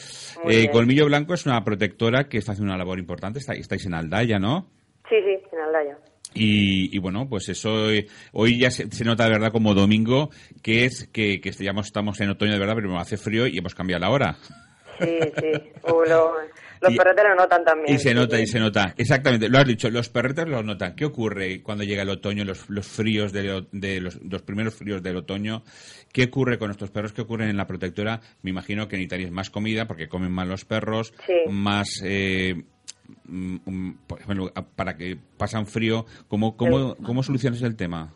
[0.49, 0.71] Eh.
[0.73, 4.39] Colmillo Blanco es una protectora que está haciendo una labor importante, está- estáis en Aldaya,
[4.39, 4.67] ¿no?
[5.09, 5.99] Sí, sí, en Aldaya.
[6.35, 10.31] Y, y bueno, pues eso eh, hoy ya se, se nota de verdad como domingo,
[10.63, 13.75] que es que, que estamos, estamos en otoño de verdad, pero hace frío y hemos
[13.75, 14.37] cambiado la hora.
[15.01, 15.53] Sí, sí.
[15.85, 16.35] Uh, lo-
[16.81, 17.95] los Y- perretes lo notan también.
[17.95, 18.95] Y se nota, y se nota.
[18.97, 20.95] Exactamente, lo has dicho, los perretes lo notan.
[20.95, 25.03] ¿Qué ocurre cuando llega el otoño, los, los fríos de, de los, los primeros fríos
[25.03, 25.63] del otoño?
[26.13, 27.13] ¿Qué ocurre con estos perros?
[27.13, 28.21] ¿Qué ocurre en la protectora?
[28.43, 31.35] Me imagino que necesitaréis más comida porque comen más los perros, Sí.
[31.51, 31.89] más...
[32.05, 32.55] eh,
[33.25, 33.99] mm, mm,
[34.77, 38.15] para que pasan frío, ¿cómo, cómo, cómo solucionas el tema?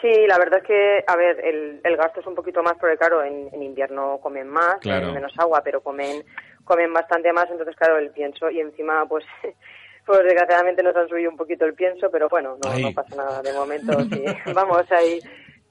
[0.00, 2.96] Sí, la verdad es que, a ver, el, el gasto es un poquito más porque,
[2.96, 5.12] claro, en, en invierno comen más, Claro.
[5.12, 6.24] menos agua, pero comen
[6.64, 9.24] comen bastante más, entonces, claro, el pienso y encima, pues,
[10.06, 13.42] pues desgraciadamente nos han subido un poquito el pienso, pero bueno, no, no pasa nada
[13.42, 14.24] de momento, sí.
[14.54, 15.18] Vamos ahí,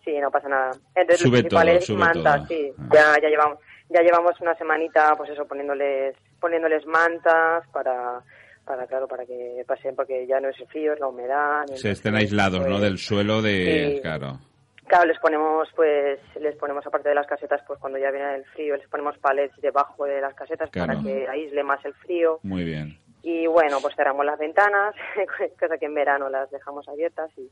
[0.04, 0.72] sí, no pasa nada.
[0.96, 2.48] Entonces, Sube lo principal todo, es sube mantas, todo.
[2.48, 2.72] sí.
[2.94, 3.60] Ya, ya llevamos
[3.94, 8.22] ya llevamos una semanita, pues eso, poniéndoles poniéndoles mantas para
[8.66, 11.92] para claro para que pasen porque ya no es el frío es la humedad Se
[11.92, 12.78] estén aislados, ¿no?
[12.78, 13.96] pues, Del suelo de...
[13.96, 14.02] sí.
[14.02, 14.40] Claro.
[14.88, 18.46] Claro, les ponemos, pues, les ponemos aparte de las casetas, pues cuando ya viene el
[18.46, 21.04] frío, les ponemos palets debajo de las casetas para Claro.
[21.04, 22.40] que aísle más el frío.
[22.44, 22.98] Muy bien.
[23.24, 24.96] Y bueno, pues cerramos las ventanas,
[25.60, 27.50] cosa que en verano las dejamos abiertas y,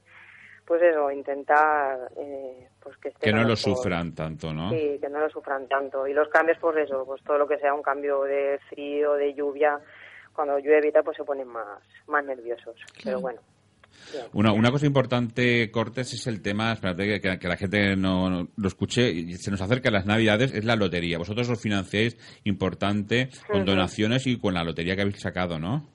[0.66, 4.72] pues eso, intentar, eh, pues que estén Que no lo sufran tanto, ¿no?
[4.72, 6.08] Sí, que no lo sufran tanto.
[6.08, 9.34] Y los cambios, pues eso, pues todo lo que sea un cambio de frío, de
[9.34, 9.80] lluvia,
[10.34, 12.76] cuando llueve y tal, pues se ponen más, más nerviosos.
[13.04, 13.40] Pero bueno.
[14.34, 18.48] Una, una cosa importante, Cortés, es el tema, espérate que, que la gente no, no
[18.56, 21.18] lo escuche, y se nos acerca las Navidades, es la lotería.
[21.18, 25.88] Vosotros os financiáis importante con donaciones y con la lotería que habéis sacado, ¿no?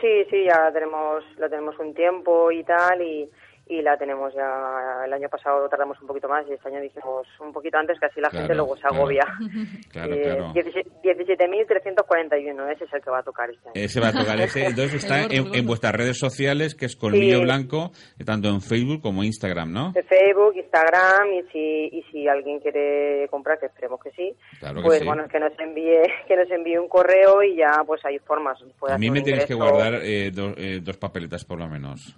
[0.00, 3.28] Sí, sí, ya tenemos, lo tenemos un tiempo y tal, y,
[3.68, 7.26] y la tenemos ya, el año pasado tardamos un poquito más y este año dijimos
[7.40, 8.96] un poquito antes que así la gente Claro, luego se claro.
[8.96, 9.24] agobia.
[9.92, 10.52] Claro, Eh, claro.
[10.54, 13.72] 17 17.341, ese es el que va a tocar este año.
[13.74, 14.64] Ese va a tocar ese.
[14.66, 17.44] Entonces está en, en vuestras redes sociales, que es Colmillo Sí.
[17.44, 17.90] Blanco,
[18.24, 19.92] tanto en Facebook como Instagram, ¿no?
[19.92, 24.76] de Facebook, Instagram y si y si alguien quiere comprar, que esperemos que sí, Claro
[24.76, 25.04] que pues sí.
[25.06, 28.58] bueno, que nos envíe que nos envíe un correo y ya pues hay formas.
[28.88, 32.14] A mí me tienes que guardar eh, do- eh, dos papeletas por lo menos.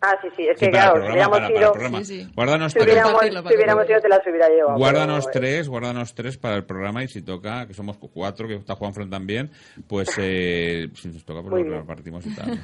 [0.00, 1.98] Ah, sí, sí, es Sí, que para si programa, hubiéramos para, para el ido, programa.
[1.98, 2.32] Sí, sí.
[2.34, 2.84] Guárdanos si tres.
[2.86, 4.78] hubiéramos, Compartirlo, si hubiéramos ido te las hubiera llevado.
[4.78, 8.54] Guárdanos pero, tres, guárdanos tres para el programa y si toca, que somos cuatro, que
[8.54, 9.50] está Juanfran también,
[9.88, 12.46] pues eh, si nos toca, pues lo repartimos y tal.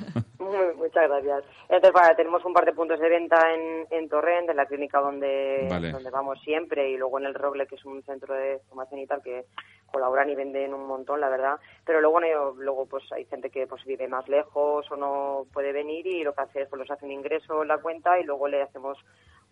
[0.77, 1.45] Muchas gracias.
[1.69, 5.01] Entonces, para, tenemos un par de puntos de venta en, en Torrent, en la clínica
[5.01, 5.93] donde, Vale.
[5.93, 9.07] donde vamos siempre, y luego en el Roble, que es un centro de formación y
[9.07, 9.45] tal, que
[9.91, 11.57] colaboran y venden un montón, la verdad.
[11.85, 15.73] Pero luego, no- luego pues hay gente que pues vive más lejos o no puede
[15.73, 18.25] venir y lo que hace es pues los hace un ingreso en la cuenta y
[18.25, 18.99] luego le hacemos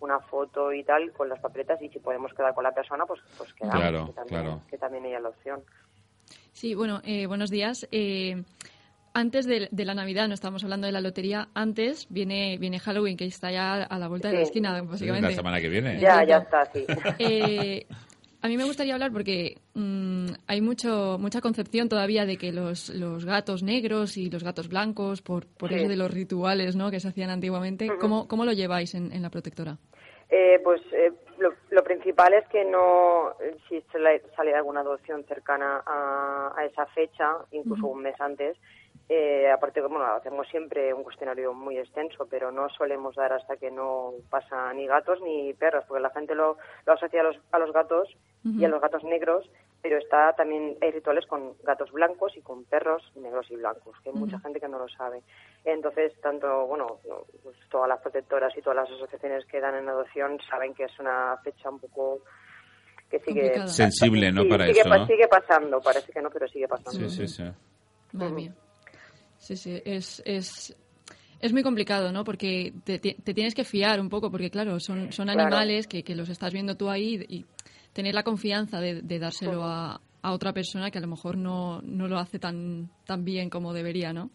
[0.01, 3.21] una foto y tal con las papeletas y si podemos quedar con la persona, pues,
[3.37, 3.81] pues quedamos.
[3.81, 4.61] Claro, que también, claro.
[4.71, 5.63] Que también hay la opción.
[6.53, 7.87] Sí, bueno, eh, buenos días.
[7.91, 8.43] Eh,
[9.15, 13.17] antes de, de la Navidad, no estamos hablando de la lotería, antes viene, viene Halloween,
[13.17, 15.31] que está ya a la vuelta de la esquina, básicamente.
[15.31, 15.99] la semana que viene.
[15.99, 16.87] Ya, ya está, sí.
[17.19, 17.87] Eh,
[18.41, 22.89] a mí me gustaría hablar porque mm, hay mucho mucha concepción todavía de que los,
[22.91, 25.77] los gatos negros y los gatos blancos, por, por Sí.
[25.77, 26.91] eso de los rituales ¿no?
[26.91, 29.77] que se hacían antiguamente, ¿cómo, ¿cómo lo lleváis en, en la protectora?
[30.31, 35.25] Eh, pues eh, lo, lo principal es que no, eh, si sale, sale alguna adopción
[35.25, 38.57] cercana a, a esa fecha, incluso un mes antes,
[39.09, 43.71] eh, aparte, bueno, hacemos siempre un cuestionario muy extenso, pero no solemos dar hasta que
[43.71, 47.59] no pasa ni gatos ni perros, porque la gente lo, lo asocia a los, a
[47.59, 49.49] los gatos y a los gatos negros,
[49.83, 54.11] pero está también hay rituales con gatos blancos y con perros negros y blancos, que
[54.11, 55.23] hay mucha gente que no lo sabe.
[55.65, 59.89] Entonces, tanto, bueno, no, pues todas las protectoras y todas las asociaciones que dan en
[59.89, 62.23] adopción saben que es una fecha un poco
[63.11, 63.69] que sigue Complicada.
[63.69, 64.43] Sensible, ¿no?
[64.43, 65.07] Sí, Para sigue, eso, ¿no?
[65.07, 67.09] sigue pasando, parece que no, pero sigue pasando.
[67.09, 67.45] Sí, sí, sí.
[68.13, 68.55] Madre mía.
[69.39, 70.77] Sí, sí, es, es,
[71.41, 72.25] es muy complicado, ¿no?
[72.25, 75.41] Porque te, te- tienes que fiar un poco, porque claro, son, son Claro.
[75.43, 77.45] animales que, que los estás viendo tú ahí y
[77.99, 81.81] tener la confianza de, de dárselo a, a otra persona que a lo mejor no,
[81.83, 84.31] no lo hace tan, tan bien como debería, ¿no?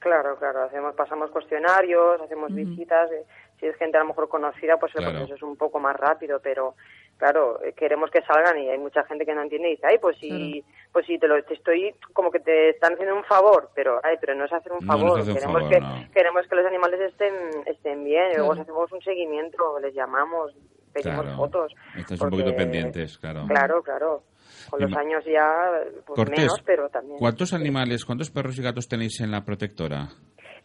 [0.00, 3.24] Claro, claro, hacemos, pasamos cuestionarios, hacemos visitas, eh,
[3.60, 5.18] si es gente a lo mejor conocida, pues el Claro.
[5.18, 6.74] proceso es un poco más rápido, pero
[7.16, 9.98] claro, eh, queremos que salgan y hay mucha gente que no entiende y dice, ay,
[9.98, 13.70] pues si, pues si te lo te estoy, como que te están haciendo un favor,
[13.76, 16.08] pero ay, pero no es hacer un No, favor, un queremos favor, que no.
[16.12, 20.52] queremos que los animales estén estén bien, y luego hacemos un seguimiento, les llamamos,
[20.94, 21.36] pedimos Claro.
[21.36, 21.74] fotos.
[21.96, 23.44] Estáis un porque- poquito pendientes, claro.
[23.48, 24.22] Claro, claro.
[24.70, 25.68] Con los años ya,
[26.06, 27.18] pues Cortés, menos, pero también.
[27.18, 30.08] ¿cuántos animales, cuántos perros y gatos tenéis en la protectora?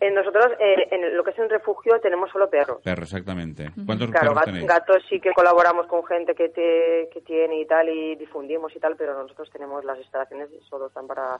[0.01, 2.81] Eh, nosotros, eh, en lo que es un refugio, tenemos solo perros.
[2.81, 3.69] Perros, exactamente.
[3.85, 4.65] ¿Cuántos Claro, perros tenéis?
[4.67, 8.79] gatos sí que colaboramos con gente que, te, que tiene y tal y difundimos y
[8.79, 11.37] tal, pero nosotros tenemos las instalaciones solo están para...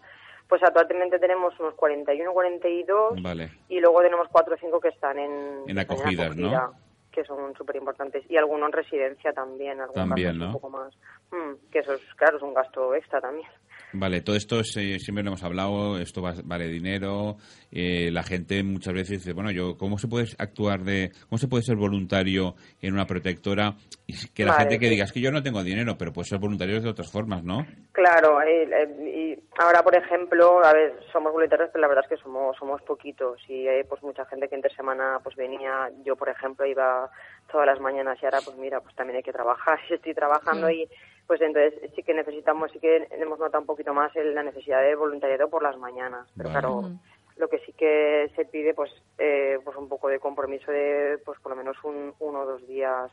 [0.50, 3.50] Pues actualmente tenemos unos 41, 42 Vale.
[3.70, 6.48] y luego tenemos 4 o 5 que están en, En acogidas, ¿no?
[6.50, 6.72] acogida,
[7.12, 8.24] Que son súper importantes.
[8.30, 9.80] Y alguno en residencia también.
[9.80, 10.42] algún También.
[10.42, 10.94] Un poco más.
[11.32, 13.50] Mm, que eso es, claro, es un gasto extra también.
[13.92, 17.38] Vale, todo esto es, eh, siempre lo hemos hablado, esto va- vale dinero,
[17.72, 21.48] eh, la gente muchas veces dice, bueno, yo, ¿cómo se puede actuar de, cómo se
[21.48, 23.74] puede ser voluntario en una protectora?
[24.06, 24.92] Y que la Vale, gente que sí.
[24.92, 27.66] diga, es que yo no tengo dinero, pero puede ser voluntario de otras formas, ¿no?
[27.92, 32.18] Claro, eh, eh, y ahora, por ejemplo, a ver, somos voluntarios, pero la verdad es
[32.18, 36.16] que somos somos poquitos y hay pues mucha gente que entre semana pues venía, yo
[36.16, 37.10] por ejemplo iba
[37.52, 40.68] todas las mañanas y ahora pues mira, pues también hay que trabajar, y estoy trabajando
[40.70, 40.74] Mm.
[40.74, 40.88] y
[41.30, 44.82] pues entonces sí que necesitamos, sí que hemos notado un poquito más el- la necesidad
[44.82, 46.60] de voluntariado por las mañanas, pero Vale.
[46.60, 46.90] claro,
[47.38, 51.40] lo que sí que se pide pues eh, pues un poco de compromiso de pues
[51.40, 53.12] por lo menos un, uno o dos días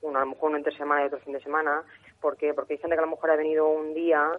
[0.00, 1.82] uno, a lo mejor uno entre semana y otro fin de semana
[2.20, 4.30] porque hay gente que a lo mejor ha venido un día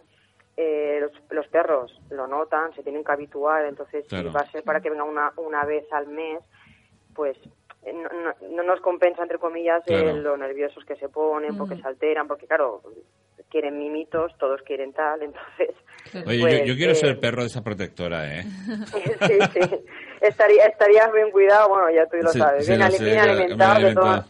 [0.55, 4.29] eh, los, los perros lo notan se tienen que habituar entonces Claro.
[4.29, 6.39] si va a ser para que venga una, una vez al mes
[7.13, 7.37] pues
[7.83, 10.09] eh, no, no- no nos compensa entre comillas Claro.
[10.09, 11.81] eh, lo nerviosos que se ponen porque Mm.
[11.81, 12.81] se alteran porque claro
[13.49, 15.75] quieren mimitos todos quieren tal entonces.
[16.25, 18.43] Oye, Pues, yo, yo quiero eh, ser perro de esa protectora, ¿eh?
[19.27, 19.61] sí, sí.
[20.21, 23.19] Estaría, estarías bien cuidado, bueno, ya tú lo Sí, sabes, sí, bien, lo sé, bien
[23.19, 24.25] alimentado, que, todo- alimentado.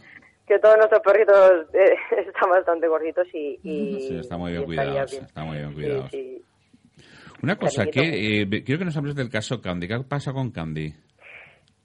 [0.46, 1.94] que todos nuestros perritos eh,
[2.26, 5.24] están bastante gorditos y, y Sí, está muy bien cuidados, bien.
[5.24, 6.10] está muy bien Sí, cuidados.
[6.10, 6.44] sí.
[7.42, 9.86] Una cosa, que eh, quiero que nos hables del caso Candy.
[9.86, 10.92] ¿Qué pasa con Candy?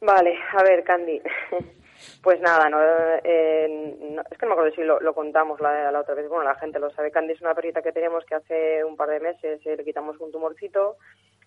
[0.01, 1.21] Vale, a ver, Candy.
[2.21, 5.91] Pues nada, no, eh, no- es que no me acuerdo si lo, lo contamos la,
[5.91, 6.27] la otra vez.
[6.29, 7.11] Bueno, la gente lo sabe.
[7.11, 10.17] Candy es una perrita que tenemos que hace un par de meses eh, le quitamos
[10.19, 10.95] un tumorcito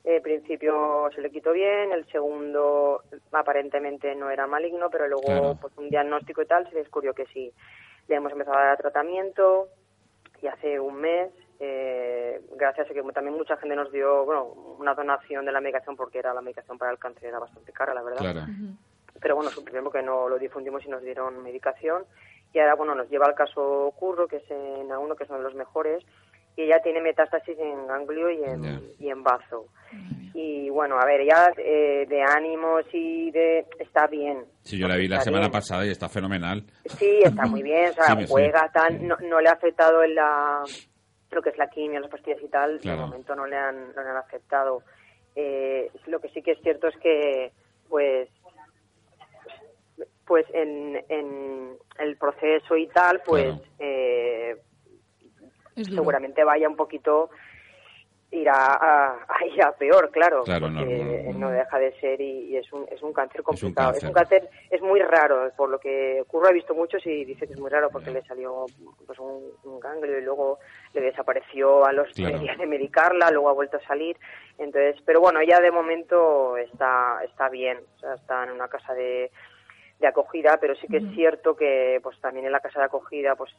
[0.05, 5.59] El principio se le quitó bien, el segundo aparentemente no era maligno, pero luego Claro.
[5.61, 7.53] pues un diagnóstico y tal se descubrió que sí.
[8.09, 9.69] Le hemos empezado a dar tratamiento
[10.43, 14.45] y hace un mes, eh, gracias a que también mucha gente nos dio bueno,
[14.79, 17.95] una donación de la medicación porque era la medicación para el cáncer era bastante cara,
[17.95, 18.41] la verdad Claro.
[19.21, 22.05] Pero bueno, suprimimos que no lo difundimos y nos dieron medicación.
[22.53, 25.39] Y ahora, bueno, nos lleva al caso Curro, que es en A1, que es uno
[25.39, 26.05] de los mejores,
[26.57, 28.81] y ella tiene metástasis en ganglio y en, Ya.
[28.99, 29.67] y en bazo.
[30.33, 33.67] Y bueno, a ver, ella eh, de ánimos y de...
[33.79, 34.45] está bien.
[34.63, 35.53] Sí, yo la vi la semana bien.
[35.53, 36.63] pasada y está fenomenal.
[36.85, 38.27] Sí, está muy bien, o sea, Sí, sí.
[38.29, 40.63] juega tal, no, no le ha afectado en la,
[41.31, 43.01] lo que es la quimio, las pastillas y tal, Claro.
[43.03, 44.83] de momento no le han, no le han afectado.
[45.35, 47.53] Eh, lo que sí que es cierto es que,
[47.89, 48.29] pues,
[50.27, 53.61] pues en, en el proceso y tal, pues Claro.
[53.79, 54.57] eh,
[55.95, 57.31] seguramente vaya un poquito
[58.33, 62.21] irá a, a ir a peor, claro, Claro, porque no, no, no deja de ser
[62.21, 63.93] y, y es un es un cáncer complicado.
[63.93, 64.03] cáncer.
[64.03, 67.47] Es un cáncer es muy raro, por lo que Curro ha visto muchos y dice
[67.47, 68.67] que es muy raro porque le salió
[69.07, 70.59] pues un, un ganglio y luego
[70.93, 72.33] le desapareció a los Claro.
[72.33, 74.17] tres días de medicarla, luego ha vuelto a salir.
[74.59, 78.93] Entonces, pero bueno, ella de momento está está bien, o sea, está en una casa
[78.93, 79.31] de
[79.99, 83.35] de acogida, pero sí que es cierto que pues también en la casa de acogida
[83.35, 83.51] pues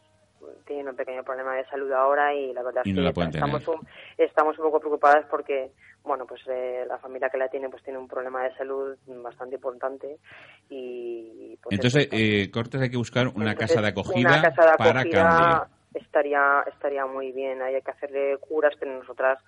[0.66, 3.88] tiene un pequeño problema de salud ahora y la verdad Y es que estamos un,
[4.18, 5.72] estamos un poco preocupadas porque
[6.04, 9.56] bueno pues eh, la familia que la tiene pues tiene un problema de salud bastante
[9.56, 10.18] importante
[10.70, 14.42] y pues, Entonces, eso, eh, Cortes, hay que buscar una entonces, casa de acogida, una
[14.42, 17.62] casa de para acogida estaría estaría muy bien.
[17.62, 19.40] Hay que hacerle curas pero nosotras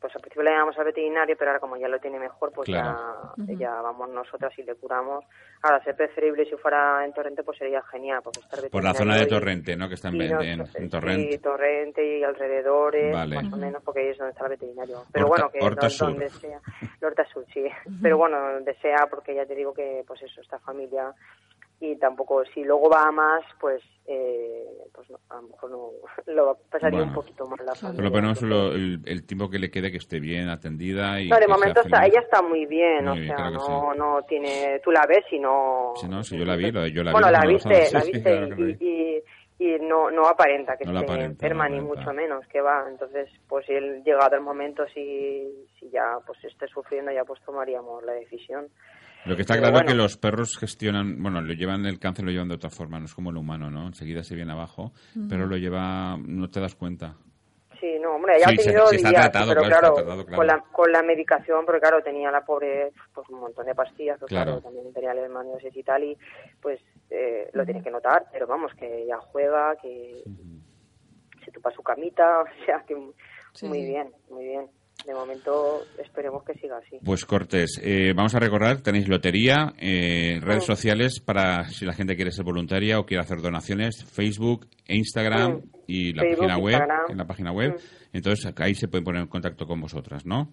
[0.00, 2.66] pues al principio le llamamos al veterinario pero ahora como ya lo tiene mejor pues
[2.66, 3.34] Claro.
[3.36, 5.24] ya, ya vamos nosotras y le curamos
[5.62, 9.16] ahora ser preferible si fuera en Torrente pues sería genial porque estar Por la zona
[9.16, 9.88] de y- Torrente, ¿no?
[9.88, 11.38] Que está en, no, en- sí, en Torrente.
[11.38, 13.36] Torrente y alrededores, Vale.
[13.42, 15.04] más o menos, porque ahí es donde está el veterinario.
[15.12, 16.08] Pero Horta- bueno, que Horta no- Sur.
[16.10, 16.60] donde sea,
[17.02, 17.64] Horta Sur, sí.
[18.02, 21.12] Pero bueno, donde sea, porque ya te digo que, pues eso, esta familia
[21.80, 25.90] y tampoco, si luego va a más, pues, eh, pues no, a lo mejor no,
[26.26, 27.12] lo pasaría Bueno.
[27.12, 27.96] un poquito más la familia.
[27.96, 28.10] Por lo
[28.72, 32.04] el, el tiempo que le quede que esté bien atendida y no, de momento está,
[32.04, 35.24] ella está muy bien, Muy o bien, sea, claro no, no tiene, tú la ves
[35.30, 35.92] y no...
[35.96, 38.12] Sí, no, sí, yo la vi, lo- yo la vi bueno, la viste, la sí,
[38.12, 39.22] viste claro y, y,
[39.60, 42.86] y no, no aparenta que No esté aparenta, enferma, no ni mucho menos, que va.
[42.88, 47.40] Entonces, pues si él llegado el momento, si, si ya pues esté sufriendo, ya pues
[47.42, 48.68] tomaríamos la decisión.
[49.26, 52.24] Lo que está Pero claro es que los perros gestionan, bueno, lo llevan el cáncer,
[52.24, 53.86] lo llevan de otra forma, no es como el humano, ¿no?
[53.88, 54.92] Enseguida se viene abajo,
[55.28, 57.14] pero lo lleva, no te das cuenta.
[57.80, 60.24] Sí, no, hombre, ya Sí, ha se- tenido está tratado, pero claro, está claro, tratado,
[60.24, 60.36] claro.
[60.36, 64.18] Con, la, con la medicación, porque claro, tenía la pobre pues un montón de pastillas,
[64.18, 64.52] pues, Claro.
[64.52, 66.16] claro, también tenía leishmaniasis y tal, y
[66.60, 70.24] pues eh, lo tiene que notar, pero vamos, que ya juega, que
[71.44, 72.96] se tupa su camita, o sea, que
[73.52, 74.68] Sí, muy bien, muy bien.
[75.06, 76.98] De momento esperemos que siga así.
[77.04, 80.72] Pues Cortés, eh, vamos a recordar, tenéis lotería, eh, redes Mm.
[80.72, 85.52] sociales para si la gente quiere ser voluntaria o quiere hacer donaciones, Facebook, e Instagram
[85.52, 85.62] Mm.
[85.86, 87.10] y la Facebook, página web, Instagram.
[87.10, 87.72] en la página web.
[87.74, 88.16] Mm.
[88.16, 90.52] Entonces ahí se pueden poner en contacto con vosotras, ¿no?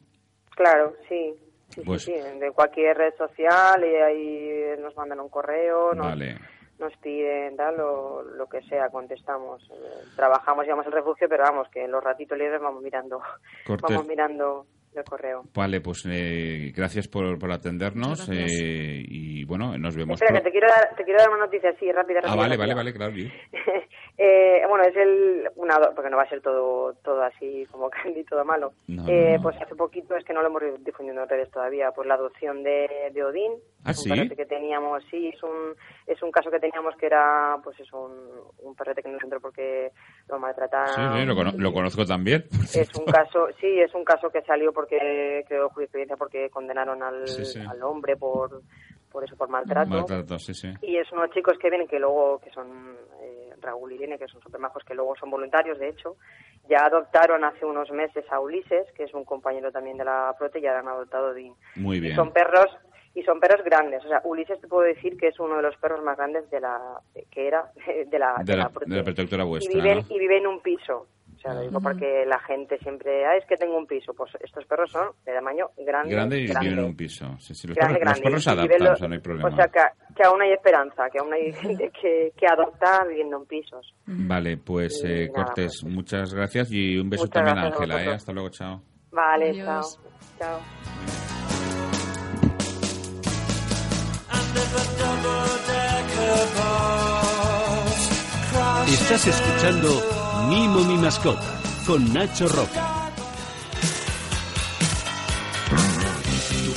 [0.55, 1.33] Claro, sí.
[1.69, 6.05] Sí, sí, Pues- sí, de cualquier red social y ahí nos mandan un correo, nos,
[6.05, 6.37] Vale.
[6.79, 9.61] Nos piden tal, lo, lo que sea, contestamos.
[9.71, 13.21] Eh, trabajamos, llevamos el refugio, pero vamos, que en los ratitos libres vamos mirando,
[13.65, 13.89] Cortés.
[13.89, 15.43] vamos mirando el correo.
[15.53, 18.51] Vale, pues eh, gracias por, por atendernos gracias.
[18.61, 20.21] eh, y bueno, nos vemos.
[20.21, 22.55] Espera, que te quiero dar, te quiero dar una noticia así, rápida, Ah, rápida, vale,
[22.55, 22.75] rápida.
[22.75, 23.13] vale, vale, claro.
[24.17, 28.23] Eh, bueno, es el una porque no va a ser todo todo así como Candy,
[28.23, 28.71] todo malo.
[28.87, 29.43] No, eh, no.
[29.43, 32.63] Pues hace poquito es que no lo hemos difundido en redes todavía, pues la adopción
[32.63, 33.51] de, de Odín,
[33.85, 34.09] ¿Ah, un sí?
[34.09, 35.75] perrete que teníamos, sí, es un
[36.07, 38.11] es un caso que teníamos que era pues es un,
[38.63, 39.91] un perrete que nos entró porque
[40.27, 41.13] lo maltrataban.
[41.13, 42.45] Sí, sí, lo, cono- lo conozco también.
[42.75, 47.27] Es un caso, sí, es un caso que salió porque creo jurisprudencia porque condenaron al,
[47.27, 47.59] Sí, sí.
[47.59, 48.61] al hombre por
[49.11, 49.89] por eso por maltrato.
[49.89, 50.73] Maltrato, sí, sí.
[50.81, 54.27] Y es unos chicos que vienen que luego, que son eh, Raúl y Irene, que
[54.27, 56.17] son súper majos, que luego son voluntarios, de hecho.
[56.67, 60.59] Ya adoptaron hace unos meses a Ulises, que es un compañero también de la Prote,
[60.59, 61.53] y ya han adoptado a Odín.
[61.77, 62.15] Muy Y bien.
[62.17, 62.65] son perros,
[63.15, 64.03] y son perros grandes.
[64.05, 66.59] O sea, Ulises te puedo decir que es uno de los perros más grandes de
[66.59, 66.99] la,
[67.31, 67.71] que era,
[68.07, 70.15] de la, De la, de la protectora y vuestra, viven, ¿no?
[70.15, 71.07] y vive en un piso.
[71.35, 74.13] O sea, lo digo porque la gente siempre, ah, es que tengo un piso.
[74.15, 76.11] Pues estos perros son de tamaño grande.
[76.13, 77.25] Grande y grande viven en un piso.
[77.39, 78.23] Sí, sí, los, grande, perros, los grande.
[78.23, 79.49] perros se Y adaptan, viven o sea, no hay problema.
[79.49, 79.79] O sea, que,
[80.15, 83.93] que aún hay esperanza, que aún hay gente que, que adopta viviendo en pisos.
[84.07, 88.03] Vale, pues Y eh, nada, Cortés, muchas gracias y un beso Muchas también a Ángela,
[88.03, 88.09] ¿eh?
[88.13, 88.81] Hasta luego, chao.
[89.11, 89.99] Vale, Adiós.
[90.39, 90.59] chao.
[90.59, 90.94] Chao.
[98.87, 100.03] Estás escuchando
[100.49, 102.95] Mimo mi mascota con Nacho Roca.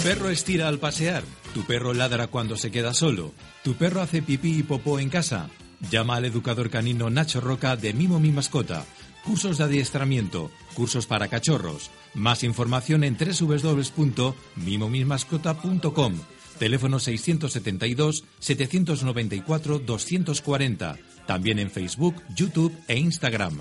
[0.08, 1.22] perro estira al pasear,
[1.52, 5.50] tu perro ladra cuando se queda solo, tu perro hace pipí y popó en casa.
[5.90, 8.86] Llama al educador canino Nacho Roca de Mimo Mi Mascota.
[9.22, 11.90] Cursos de adiestramiento, cursos para cachorros.
[12.14, 16.14] Más información en www.mimomismascota.com.
[16.58, 20.96] Teléfono 672 794 240.
[21.26, 23.60] También en Facebook, YouTube e Instagram.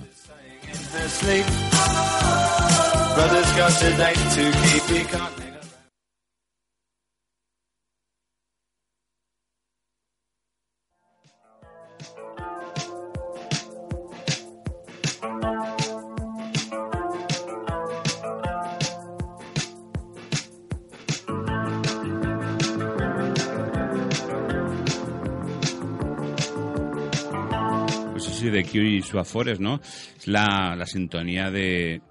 [28.52, 29.80] De Q y su Afores, ¿no?
[30.18, 32.02] Es la, la sintonía de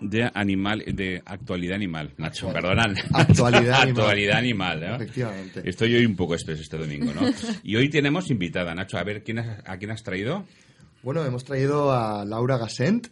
[0.00, 3.88] de animal de actualidad animal Nacho perdona Actualidad animal.
[4.04, 4.94] actualidad animal ¿no?
[4.94, 5.62] Efectivamente.
[5.68, 7.22] estoy hoy un poco espeso este domingo ¿no?
[7.64, 10.44] y hoy tenemos invitada Nacho a ver quién has- a quién has traído
[11.02, 13.08] Bueno, hemos traído a Laura Gassent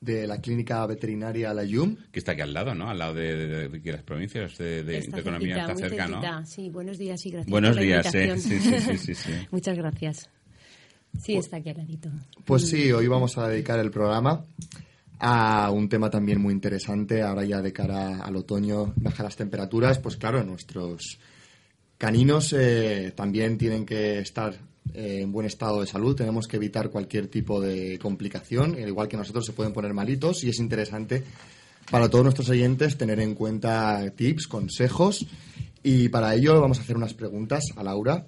[0.00, 1.96] de la clínica veterinaria La Yum.
[2.10, 2.88] que está aquí al lado ¿no?
[2.88, 5.72] al lado de, de- de- de las provincias de, de- Está de economía cerquita, está
[5.74, 6.40] muy cerca cerquita.
[6.40, 6.46] ¿no?
[6.46, 8.24] Sí, buenos días y gracias Buenos por la días, eh.
[8.24, 8.60] invitación.
[8.62, 9.32] Sí, sí, sí, sí, sí.
[9.50, 10.30] Muchas gracias.
[11.20, 12.10] Sí, está aquí al ladito.
[12.44, 14.44] Pues sí, hoy vamos a dedicar el programa
[15.24, 20.00] a un tema también muy interesante, ahora ya de cara al otoño, bajar las temperaturas,
[20.00, 21.20] pues claro, nuestros
[21.96, 24.52] caninos eh, también tienen que estar
[24.92, 29.06] eh, en buen estado de salud, tenemos que evitar cualquier tipo de complicación, al igual
[29.06, 31.22] que nosotros se pueden poner malitos y es interesante
[31.88, 35.24] para todos nuestros oyentes tener en cuenta tips, consejos
[35.84, 38.26] y para ello vamos a hacer unas preguntas a Laura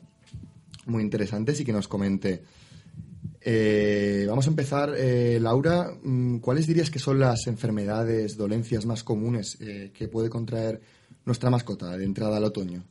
[0.87, 2.45] muy interesantes y que nos comente
[3.45, 5.91] eh, vamos a empezar, eh, Laura.
[6.03, 10.81] mm, ¿Cuáles dirías que son las enfermedades, dolencias más comunes eh, que puede contraer
[11.25, 12.85] nuestra mascota de entrada al otoño?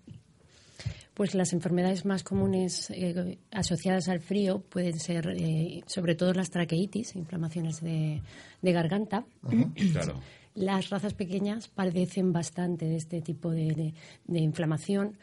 [1.13, 6.49] Pues las enfermedades más comunes eh, asociadas al frío pueden ser eh, sobre todo las
[6.49, 8.21] traqueitis, inflamaciones de,
[8.61, 9.23] de garganta.
[9.91, 10.19] claro
[10.55, 13.93] Las razas pequeñas padecen bastante de este tipo de, de-
[14.25, 15.17] de inflamación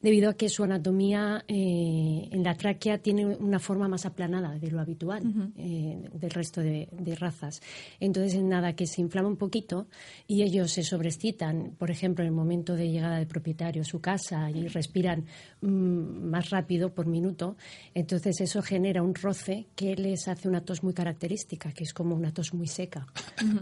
[0.00, 4.70] debido a que su anatomía eh, en la tráquea tiene una forma más aplanada de
[4.70, 5.22] lo habitual
[5.56, 7.60] eh, del resto de, de razas.
[8.00, 9.86] Entonces, en nada que se inflama un poquito
[10.26, 14.00] y ellos se sobreexcitan, por ejemplo, en el momento de llegada del propietario a su
[14.00, 15.24] casa y respiran
[15.60, 17.56] mm, más rápido por minuto,
[17.94, 22.14] entonces eso genera un roce que les hace una tos muy característica, que es como
[22.14, 23.06] una tos muy seca.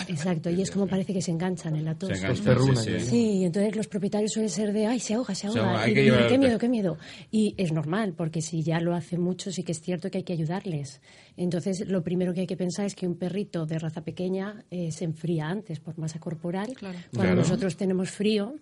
[0.08, 2.10] Exacto, y es como parece que se enganchan en la tos.
[2.10, 3.06] Se enganchan, sí, sí.
[3.06, 5.60] Sí, entonces los propietarios suelen ser de, ay, se ahoga, se ahoga.
[5.62, 6.98] ahoga, hay y que de, llevar- qué miedo, qué miedo.
[7.30, 10.24] Y es normal, porque si ya lo hace mucho, sí que es cierto que hay
[10.24, 11.00] que ayudarles.
[11.36, 14.90] Entonces, lo primero que hay que pensar es que un perrito de raza pequeña eh,
[14.92, 16.74] se enfría antes por masa corporal.
[16.74, 16.98] Claro.
[17.10, 17.36] Cuando Claro.
[17.36, 18.54] nosotros tenemos frío,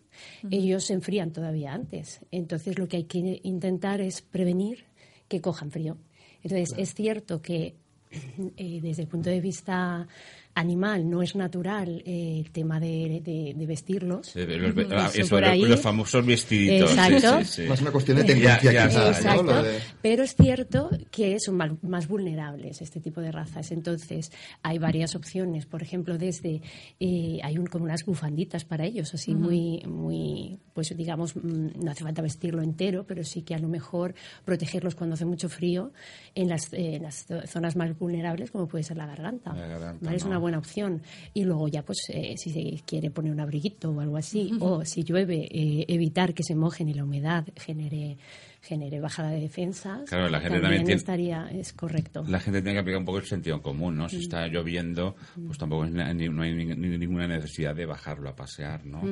[0.50, 2.20] ellos se enfrían todavía antes.
[2.30, 4.84] Entonces, lo que hay que intentar es prevenir
[5.28, 5.96] que cojan frío.
[6.42, 7.76] Entonces, es cierto que
[8.56, 10.06] eh, desde el punto de vista
[10.54, 14.36] animal no es natural eh, el tema de, de- de vestirlos.
[14.36, 17.38] Eh, los, ve- ah, Eso los, famosos vestiditos Exacto.
[17.44, 17.68] sí, sí.
[17.68, 18.70] Más una cuestión de tendencia
[20.02, 23.70] pero es cierto que son mal- más vulnerables este tipo de razas.
[23.72, 24.30] Entonces,
[24.62, 25.66] hay varias opciones.
[25.66, 26.60] Por ejemplo, desde
[27.00, 31.90] eh, hay un, como unas bufanditas para ellos, así muy, muy, pues digamos, mm, no
[31.90, 35.92] hace falta vestirlo entero, pero sí que a lo mejor protegerlos cuando hace mucho frío
[36.34, 39.54] en las, eh, en las zo- zonas más vulnerables, como puede ser la garganta.
[39.54, 40.16] La garganta, ¿vale?
[40.16, 41.02] Es una buena opción.
[41.32, 44.84] Y luego ya, pues, eh, si se quiere poner un abriguito o algo así, o
[44.84, 48.18] si llueve, eh, evitar que se mojen y la humedad genere
[48.62, 50.08] genere bajada de defensas.
[50.08, 52.24] Claro, la gente también tiene- estaría, es correcto.
[52.28, 54.08] La gente tiene que aplicar un poco el sentido común, ¿no?
[54.08, 56.14] Si está lloviendo, pues tampoco es no hay
[56.54, 59.02] ni- ni- ninguna necesidad de bajarlo a pasear, ¿no?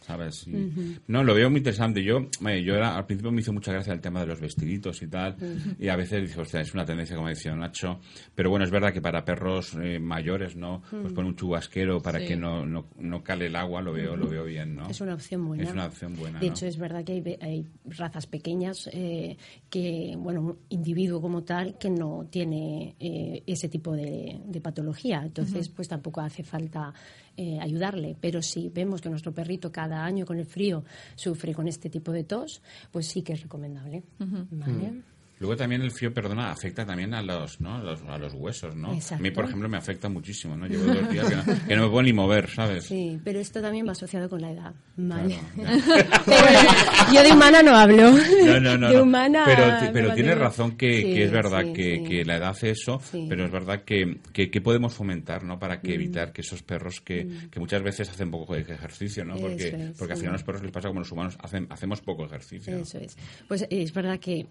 [0.00, 0.46] ¿Sabes?
[0.48, 2.02] Y- No, lo veo muy interesante.
[2.02, 5.06] Yo, yo era- al principio me hizo mucha gracia el tema de los vestiditos y
[5.08, 5.36] tal,
[5.78, 8.00] y a veces dices, hostia, es una tendencia, como decía Nacho,
[8.34, 10.82] pero bueno, es verdad que para perros eh, mayores, ¿no?
[10.90, 12.26] Pues poner un chubasquero para Sí.
[12.28, 14.88] que no, no, no cale el agua, lo veo, lo veo bien, ¿no?
[14.88, 15.62] Es una opción buena.
[15.64, 16.52] Es una opción buena, De ¿no?
[16.52, 19.36] hecho, es verdad que hay, hay razas pequeñas eh,
[19.68, 25.22] que, bueno, un individuo como tal que no tiene eh, ese tipo de, de patología.
[25.24, 26.94] Entonces, pues tampoco hace falta
[27.36, 28.16] eh, ayudarle.
[28.20, 30.84] Pero si vemos que nuestro perrito cada año con el frío
[31.16, 34.04] sufre con este tipo de tos, pues sí que es recomendable.
[34.18, 35.02] ¿Vale?
[35.44, 37.74] Luego también el frío, perdona, afecta también a los, ¿no?
[37.74, 38.94] a los, a los huesos, ¿no?
[38.94, 39.16] Exacto.
[39.16, 40.66] A mí, por ejemplo, me afecta muchísimo, ¿no?
[40.66, 42.84] Llevo dos días que no, que no me puedo ni mover, ¿sabes?
[42.86, 44.72] Sí, pero esto también va asociado con la edad.
[44.96, 45.38] Vale.
[45.54, 45.78] Claro,
[46.24, 48.10] Pero yo de humana no hablo.
[48.46, 48.88] No, no, no.
[48.90, 49.42] De humana.
[49.44, 52.04] pero pero tienes razón que, Sí, que es verdad sí, que, sí.
[52.04, 55.58] que la edad hace eso, pero es verdad que, que, podemos fomentar, ¿no?
[55.58, 55.80] Para Mm.
[55.82, 59.36] que evitar que esos perros que, que muchas veces hacen poco ejercicio, ¿no?
[59.36, 62.00] Porque, es, porque al final a los perros les pasa como los humanos, hacen, hacemos
[62.00, 62.74] poco ejercicio.
[62.78, 63.16] Eso es.
[63.46, 64.46] Pues es verdad que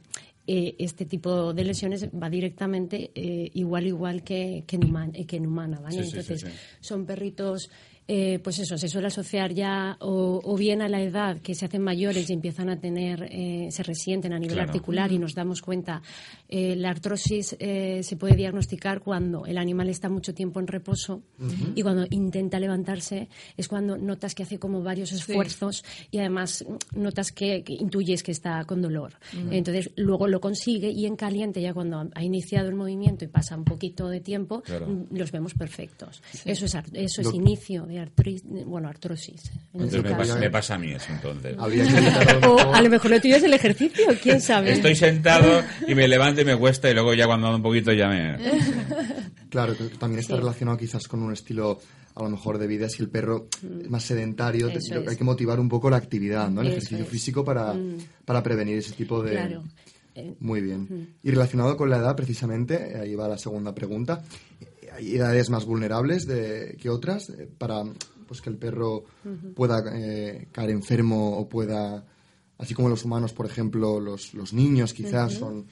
[0.45, 5.25] eh, este tipo de lesiones va directamente eh, igual igual que, que, en, human- eh,
[5.25, 6.03] que en humana, ¿vale?
[6.03, 6.57] Sí, sí, sí, Entonces, sí.
[6.81, 7.69] son perritos,
[8.07, 11.65] eh, pues eso, se suele asociar ya o, o bien a la edad que se
[11.65, 14.69] hacen mayores y empiezan a tener, eh, se resienten a nivel Claro.
[14.69, 16.01] articular y nos damos cuenta.
[16.49, 21.23] eh, la artrosis eh, se puede diagnosticar cuando el animal está mucho tiempo en reposo
[21.75, 23.27] y cuando intenta levantarse
[23.57, 26.63] es cuando notas que hace como varios esfuerzos y además
[26.95, 29.13] notas que, que intuyes que está con dolor.
[29.51, 33.55] Entonces luego lo consigue y en caliente ya cuando ha- iniciado el movimiento y pasa
[33.57, 35.05] un poquito de tiempo Claro.
[35.11, 36.21] los vemos perfectos.
[36.45, 39.49] Eso es ar- eso es Lo- inicio de artritis, bueno artrosis.
[39.73, 41.55] en Entonces este me pasa, me pasa a mí eso, entonces.
[42.47, 44.71] O a lo mejor lo tuyo es el ejercicio, quién sabe.
[44.73, 47.91] Estoy sentado y me levanto y me cuesta y luego ya cuando ando un poquito
[47.93, 48.37] ya me...
[49.49, 50.39] Claro, también está Sí.
[50.39, 51.79] relacionado quizás con un estilo
[52.15, 53.47] a lo mejor de vida si el perro
[53.81, 54.79] es más sedentario, te-
[55.09, 56.61] hay que motivar un poco la actividad, ¿no?
[56.61, 57.09] El Eso ejercicio es.
[57.09, 57.97] físico para, Mm.
[58.25, 59.31] para prevenir ese tipo de...
[59.31, 59.63] Claro.
[60.15, 61.15] Eh, Muy bien.
[61.23, 64.21] Y relacionado con la edad, precisamente, eh, ahí va la segunda pregunta.
[64.93, 67.83] ¿Hay edades más vulnerables de, que otras eh, para
[68.27, 69.03] pues, que el perro
[69.55, 72.05] pueda eh, caer enfermo o pueda,
[72.57, 75.67] así como los humanos, por ejemplo, los, los niños quizás son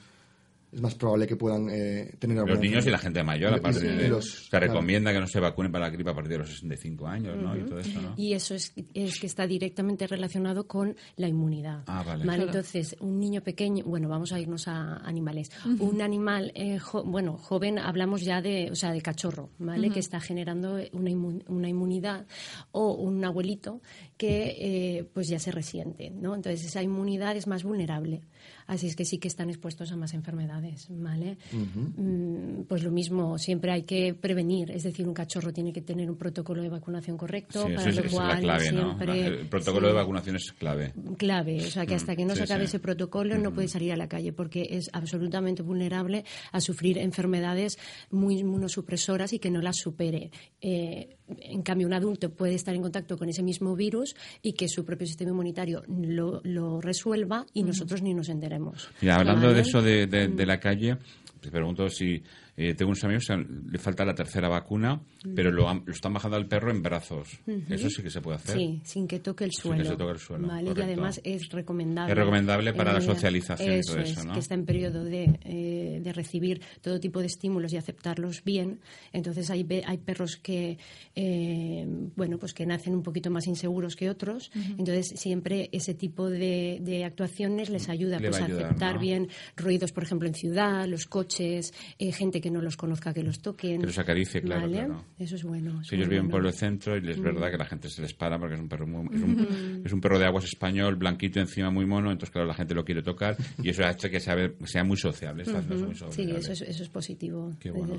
[0.72, 3.58] es más probable que puedan eh, tener alguna Los niños y la gente mayor, a
[3.58, 4.66] Y- partir y de, los- se claro.
[4.68, 7.54] recomienda que no se vacunen para la gripe a partir de los 65 años, ¿no?
[7.56, 8.14] Y todo eso, ¿no?
[8.16, 11.82] Y eso es, es que está directamente relacionado con la inmunidad.
[11.86, 12.22] Ah, vale.
[12.24, 12.44] Claro.
[12.44, 15.50] Entonces, un niño pequeño, bueno, vamos a irnos a animales.
[15.78, 19.90] Un animal, eh, jo- bueno, joven, hablamos ya de, o sea, de cachorro, ¿vale?
[19.90, 22.26] Que está generando una, inmu- una inmunidad
[22.70, 23.82] o un abuelito
[24.16, 24.56] que,
[24.98, 26.34] eh, pues ya se resiente, ¿no?
[26.34, 28.22] Entonces, esa inmunidad es más vulnerable.
[28.66, 31.38] Así es que sí que están expuestos a más enfermedades, ¿vale?
[31.52, 34.70] Mm, Pues lo mismo, siempre hay que prevenir.
[34.70, 37.96] Es decir, un cachorro tiene que tener un protocolo de vacunación correcto, Sí, para es,
[37.96, 38.84] lo cual la clave, ¿no?
[38.96, 39.26] siempre...
[39.26, 40.92] El protocolo sí, de vacunación es clave.
[41.18, 42.66] clave, o sea que hasta que no sí, se acabe sí.
[42.66, 47.78] ese protocolo no puede salir a la calle porque es absolutamente vulnerable a sufrir enfermedades
[48.10, 50.30] muy inmunosupresoras y que no las supere.
[50.60, 54.68] Eh, en cambio, un adulto puede estar en contacto con ese mismo virus y que
[54.68, 58.88] su propio sistema inmunitario lo, lo resuelva y nosotros ni nos enteremos.
[59.00, 59.54] Mira, hablando ¿Vale?
[59.54, 60.96] de eso de, de- de la calle,
[61.40, 62.22] te pregunto si
[62.68, 63.36] eh, tengo unos amigos que
[63.70, 65.00] le falta la tercera vacuna,
[65.34, 67.28] pero lo, han- lo están bajando al perro en brazos.
[67.68, 68.56] Eso sí que se puede hacer.
[68.56, 69.82] Sí, sin que toque el Sin suelo.
[69.82, 70.72] que se toque el suelo, ¿vale?
[70.76, 72.12] Y además es recomendable.
[72.12, 74.32] Es recomendable para la socialización y eso todo eso, es, ¿no?
[74.34, 78.80] que está en periodo de, eh, de recibir todo tipo de estímulos y aceptarlos bien.
[79.12, 80.78] Entonces hay, ve- hay perros que,
[81.14, 81.86] eh,
[82.16, 84.50] bueno, pues que nacen un poquito más inseguros que otros.
[84.78, 89.00] Entonces siempre ese tipo de, de actuaciones les ayuda Le pues, a ayudar, aceptar ¿no?
[89.00, 93.22] bien ruidos, por ejemplo, en ciudad, los coches, eh, gente que no los conozca que
[93.22, 93.80] los toquen.
[93.80, 94.78] Que los acaricie, claro, ¿Vale?
[94.78, 95.04] claro.
[95.18, 95.82] Eso es bueno.
[95.82, 96.44] Si ellos viven bueno.
[96.44, 98.68] por el centro y es verdad que la gente se les para porque es un
[98.68, 102.30] perro muy, es, un, es un perro de aguas español, blanquito encima muy mono, entonces
[102.30, 105.42] claro, la gente lo quiere tocar y eso ha hecho que sea, sea muy sociable.
[105.42, 105.62] está
[106.10, 107.54] Sí, eso es, eso es positivo.
[107.58, 107.96] Qué bueno,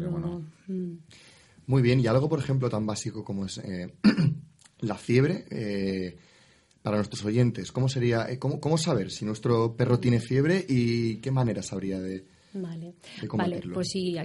[0.67, 0.73] qué.
[0.73, 0.97] Mm.
[1.67, 3.93] Muy bien, y algo, por ejemplo, tan básico como es eh,
[4.81, 6.17] la fiebre eh,
[6.81, 7.71] para nuestros oyentes.
[7.71, 11.99] ¿Cómo sería, eh, cómo, cómo saber si nuestro perro tiene fiebre y qué manera sabría
[11.99, 12.93] de, Vale,
[13.33, 14.15] vale, pues sí,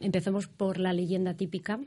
[0.00, 1.80] empezamos por la leyenda típica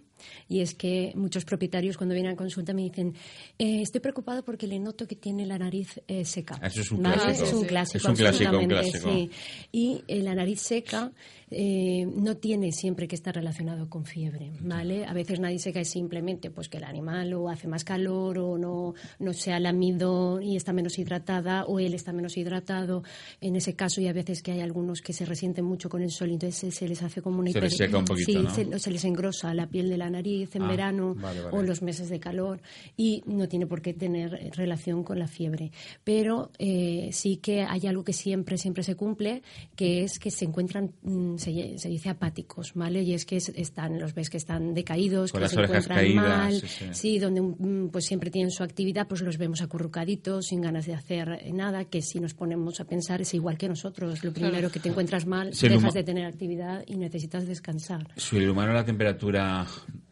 [0.48, 3.14] y es que muchos propietarios cuando vienen a consulta me dicen
[3.58, 6.60] eh, estoy preocupado porque le noto que tiene la nariz eh, seca.
[6.64, 7.16] Eso es un ¿Vale?
[7.22, 7.46] clásico.
[7.48, 9.12] Es un clásico, Es un clásico, un clásico.
[9.12, 9.30] sí.
[9.72, 11.12] Y eh, la nariz seca
[11.52, 15.06] eh, no tiene siempre que estar relacionado con fiebre, ¿vale?
[15.06, 18.58] A veces nariz seca es simplemente pues que el animal o hace más calor o
[18.58, 23.04] no, no se ha lamido y está menos hidratada o él está menos hidratado.
[23.42, 26.12] En ese caso y a veces que hay algunos que se resienten mucho con el
[26.12, 28.78] sol entonces se, se les hace como una Se les seca un poquito, Sí, ¿no?
[28.78, 31.56] se, se les engrosa la piel de la nariz en Ah, verano vale, vale.
[31.56, 32.62] o en los meses de calor
[32.98, 35.72] y no tiene por qué tener eh, relación con la fiebre.
[36.04, 39.42] Pero eh, sí que hay algo que siempre, siempre se cumple,
[39.76, 43.02] que es que se encuentran, mm, se, se dice apáticos, ¿vale?
[43.04, 45.98] Y es que es- están, los ves que están decaídos, Con que las se encuentran
[45.98, 47.20] caídas, mal, sí, sí.
[47.20, 51.40] donde mm, pues siempre tienen su actividad, pues los vemos acurrucaditos, sin ganas de hacer
[51.44, 54.24] eh, nada, que si nos ponemos a pensar es igual que nosotros.
[54.24, 58.08] Lo primero que te encuentras mal, Si dejas de tener actividad y necesitas descansar.
[58.16, 59.66] Si el humano la temperatura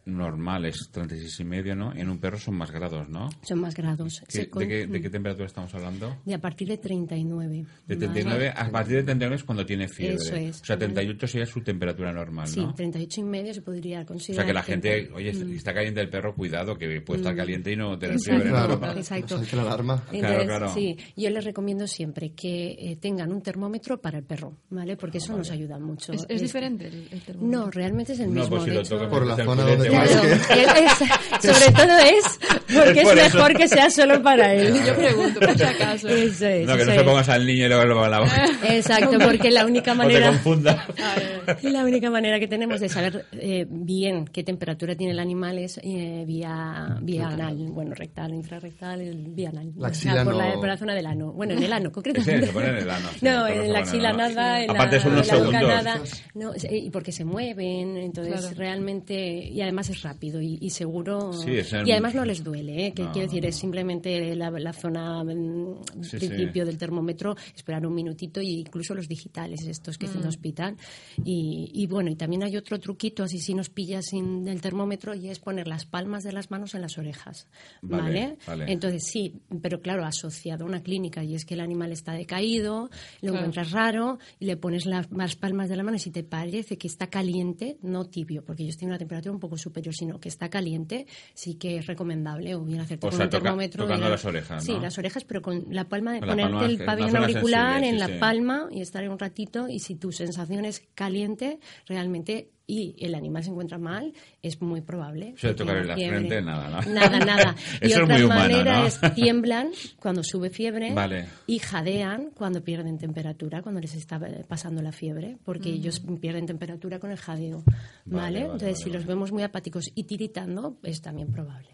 [0.08, 1.92] normales 36 y medio, ¿no?
[1.94, 3.28] En un perro son más grados, ¿no?
[3.42, 4.22] Son más grados.
[4.28, 6.16] ¿Qué- Sí, con- ¿De, qué, de qué temperatura estamos hablando?
[6.24, 7.56] de a partir de 39.
[7.86, 7.96] De ¿vale?
[7.96, 10.16] 39, a partir de 39 es cuando tiene fiebre.
[10.16, 10.60] Eso es.
[10.60, 12.74] O sea, 38 sería su temperatura normal, Sí, ¿no?
[12.74, 14.44] 38 y medio se podría O considerar.
[14.44, 15.52] sea, que la gente, oye, Mm.
[15.52, 17.36] está caliente el perro, cuidado, que puede estar Mm.
[17.36, 18.50] caliente y no tener Exacto, fiebre.
[18.50, 18.92] Claro, ¿no?
[18.98, 19.40] exacto.
[19.56, 20.02] la alarma.
[20.10, 20.68] Claro, Entonces, claro.
[20.74, 24.96] sí, yo les recomiendo siempre que eh, tengan un termómetro para el perro, ¿vale?
[24.96, 26.12] Porque eso nos ayuda mucho.
[26.12, 27.64] ¿Es, es diferente el, el termómetro?
[27.66, 28.48] No, realmente es el No, mismo.
[28.50, 31.98] pues si de lo hecho- toca Por la zona donde Claro, él es- sobre todo
[31.98, 32.38] es
[32.74, 33.36] porque Es es, por eso.
[33.38, 34.74] mejor que sea solo para él.
[34.86, 36.08] Yo pregunto, por si acaso.
[36.08, 37.02] Eso es, No, que no eso se es.
[37.02, 38.44] pongas al niño y luego lo va a la boca.
[38.68, 40.86] Exacto, porque la única O te manera confunda.
[41.62, 45.78] la única manera que tenemos de saber eh, bien qué temperatura tiene el animal es
[45.82, 50.34] eh, vía vía anal, bueno, rectal, infrarrectal, el vía anal, La O sea, axila por,
[50.34, 51.32] la, no- por la zona del ano.
[51.32, 52.46] Bueno, en el ano, concretamente.
[52.46, 53.08] se pone en el ano.
[53.12, 55.84] sí, No, en la axila nada, en Aparte la, son unos en la boca segundos.
[55.84, 56.00] nada.
[56.34, 58.54] No, es- y porque se mueven, entonces Claro.
[58.56, 61.32] realmente, y además es rápido y, y seguro.
[61.32, 61.52] Sí,
[61.84, 62.92] y además no les duele, ¿eh?
[62.92, 66.66] que No, quiero decir, no, es simplemente la, la zona, mm, Sí, principio sí.
[66.68, 70.22] del termómetro, esperar un minutito y incluso los digitales, estos que Mm.
[70.22, 70.76] nos pitan.
[71.24, 75.14] Y, y bueno, y también hay otro truquito, así si nos pillas sin el termómetro,
[75.14, 77.46] y es poner las palmas de las manos en las orejas.
[77.82, 78.38] Vale, ¿Vale?
[78.46, 78.72] vale.
[78.72, 82.84] Entonces sí, pero claro, asociado a una clínica, y es que el animal está decaído,
[82.84, 82.88] lo
[83.20, 83.36] Claro.
[83.36, 86.76] encuentras raro, y le pones las, las palmas de la mano, y si te parece
[86.78, 90.28] que está caliente, no tibio, porque ellos tienen una temperatura un poco superior, sino que
[90.28, 93.84] está caliente, sí que es recomendable, o bien hacerte O con sea, un toca- termómetro.
[93.84, 96.66] tocando y- las orejas, Sí, las orejas, pero con la palma de la ponerte palma,
[96.66, 98.12] el pabellón auricular sensible, en sí, la sí.
[98.20, 103.42] palma y estar un ratito, y si tu sensación es caliente, realmente y el animal
[103.42, 104.12] se encuentra mal,
[104.42, 105.34] es muy probable.
[105.40, 106.18] Que tocar en la fiebre.
[106.18, 106.92] frente, nada, ¿no?
[106.92, 107.56] Nada, nada.
[107.80, 108.86] y Eso es otra muy humano, manera ¿no?
[108.86, 111.28] es tiemblan cuando sube fiebre Vale.
[111.46, 116.98] y jadean cuando pierden temperatura, cuando les está pasando la fiebre, porque ellos pierden temperatura
[116.98, 117.64] con el jadeo.
[118.04, 118.04] ¿Vale?
[118.04, 118.98] vale, Entonces, vale, si vale.
[118.98, 121.70] los vemos muy apáticos y tiritando, es también probable.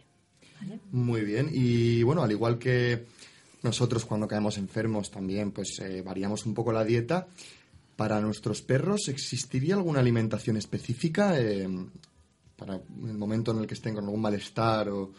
[0.92, 1.50] Muy bien.
[1.52, 3.04] Y bueno, al igual que
[3.64, 7.26] nosotros cuando caemos enfermos también, pues eh, variamos un poco la dieta.
[7.96, 11.68] Para nuestros perros, ¿existiría alguna alimentación específica eh,
[12.56, 15.12] para el momento en el que estén con algún malestar o,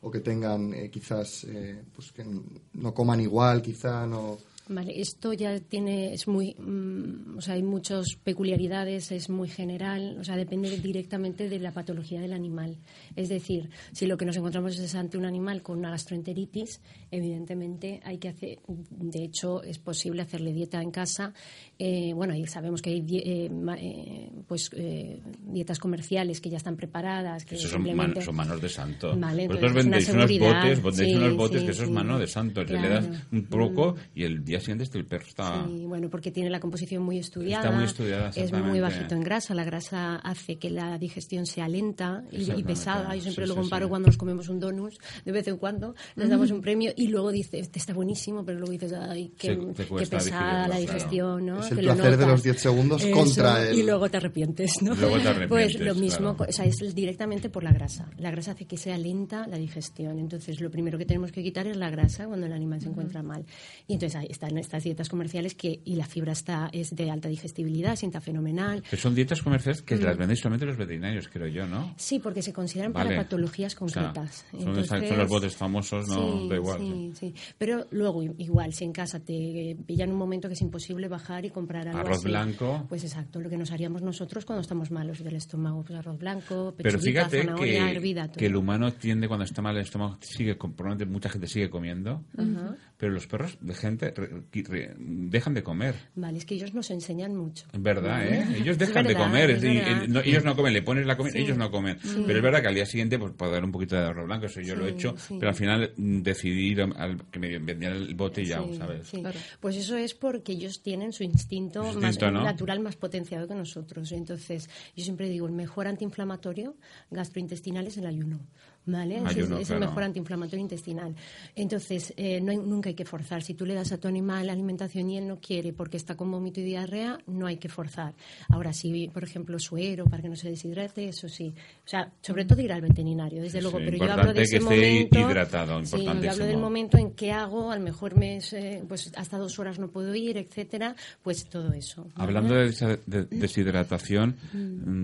[0.00, 4.38] o que tengan eh, quizás, eh, pues que no coman igual, quizá no...
[4.68, 10.16] Vale, esto ya tiene, es muy, mm, o sea, hay muchas peculiaridades, es muy general,
[10.20, 12.76] o sea, depende directamente de la patología del animal.
[13.16, 18.00] Es decir, si lo que nos encontramos es ante un animal con una gastroenteritis, evidentemente
[18.04, 21.34] hay que hacer, de hecho, es posible hacerle dieta en casa.
[21.78, 26.76] Eh, bueno, ahí sabemos que hay eh, eh, pues, eh, dietas comerciales que ya están
[26.76, 28.16] preparadas, que Esos son, simplemente...
[28.20, 29.16] man- son manos de santo.
[29.18, 31.94] Vale, Vosotros una vendéis unos botes, vendéis Sí, unos botes sí, que eso es sí.
[31.94, 32.64] mano de santo.
[32.64, 33.06] que Le Claro.
[33.06, 35.64] das un poco y el día siguiente este el perro está...
[35.66, 37.64] Sí, bueno, porque tiene la composición muy estudiada.
[37.64, 39.54] Está muy estudiada, Es muy bajito en grasa.
[39.54, 43.14] La grasa hace que la digestión sea lenta y, y pesada.
[43.14, 43.90] Yo siempre Sí, lo sí, comparo sí.
[43.90, 44.94] cuando nos comemos un donut,
[45.24, 48.58] de vez en cuando, nos damos un premio y luego dices, este está buenísimo, pero
[48.58, 51.60] luego dices, ay, qué, Sí, qué pesada la digestión, ¿no?
[51.60, 54.16] Es el Que lo placer de los 10 segundos Eso, contra el- Y luego te
[54.16, 54.94] arrepientes, ¿no?
[54.94, 56.50] Luego te arrepientes, Pues lo mismo, claro.
[56.50, 58.08] o sea, es directamente por la grasa.
[58.18, 60.18] La grasa hace que sea lenta la digestión.
[60.18, 63.22] Entonces, lo primero que tenemos que quitar es la grasa cuando el animal se encuentra
[63.22, 63.44] mal.
[63.86, 67.28] Y entonces ahí están estas dietas comerciales que y la fibra está es de alta
[67.28, 68.82] digestibilidad, sienta fenomenal.
[68.82, 70.00] Que son dietas comerciales que Mm.
[70.02, 71.94] las vendéis solamente los veterinarios, creo yo, ¿no?
[71.96, 73.10] Sí, porque se consideran Vale.
[73.10, 74.44] para patologías O sea, concretas.
[74.50, 76.78] son, Entonces, son los botes famosos, no sí, da igual.
[76.80, 77.34] Sí, sí.
[77.56, 81.50] Pero luego, igual, si en casa te pillan un momento que es imposible bajar y
[81.50, 82.84] comprar algo Arroz así, blanco.
[82.88, 86.74] Pues exacto, lo que nos haríamos nosotros cuando estamos malos del estómago, pues arroz blanco,
[86.76, 90.56] Pero fíjate zanahoria, que, hervida, que el humano tiende cuando está mal el estómago, sigue,
[90.56, 92.76] probablemente mucha gente sigue comiendo, Ajá.
[93.02, 95.96] Pero los perros de gente re- re- dejan de comer.
[96.14, 97.66] Vale, es que ellos nos enseñan mucho.
[97.72, 98.46] Es verdad, ¿eh?
[98.60, 99.50] Ellos dejan de comer.
[99.50, 100.02] es y- verdad.
[100.04, 101.40] y- no- ellos no comen, le pones la comida, Sí.
[101.40, 101.98] ellos no comen.
[102.00, 102.22] Sí.
[102.24, 104.46] Pero es verdad que al día siguiente, pues puedo dar un poquito de arroz blanco,
[104.46, 105.34] eso yo lo he hecho, sí.
[105.40, 108.76] pero al final mm, decidí al- al- que me vendían el bote y ya, Sí,
[108.78, 109.08] ¿sabes?
[109.08, 109.20] sí.
[109.58, 114.12] Pues eso es porque ellos tienen su instinto, más, natural más potenciado que nosotros.
[114.12, 116.76] Entonces, yo siempre digo, el mejor antiinflamatorio
[117.10, 118.38] gastrointestinal es el ayuno.
[118.84, 119.18] ¿Vale?
[119.24, 119.80] Ayuno, es, es el claro.
[119.92, 121.14] mejor antiinflamatorio intestinal.
[121.54, 123.42] Entonces, eh, no hay- nunca hay que forzar.
[123.42, 126.30] Si tú le das a tu animal alimentación y él no quiere porque está con
[126.32, 128.14] vómito y diarrea, no hay que forzar.
[128.48, 131.54] Ahora, si, por ejemplo, suero para que no se deshidrate, eso sí.
[131.84, 133.78] O sea, sobre todo ir al veterinario, desde Sí, luego.
[133.78, 135.18] sí, Pero yo hablo de ese que momento.
[135.20, 138.82] hidratado, Sí, yo hablo del momento en que hago, a lo mejor me, es, eh,
[138.88, 142.02] pues hasta dos horas no puedo ir, etcétera, pues todo eso.
[142.02, 142.14] ¿vale?
[142.16, 144.58] Hablando de, desa- de deshidratación, Mm.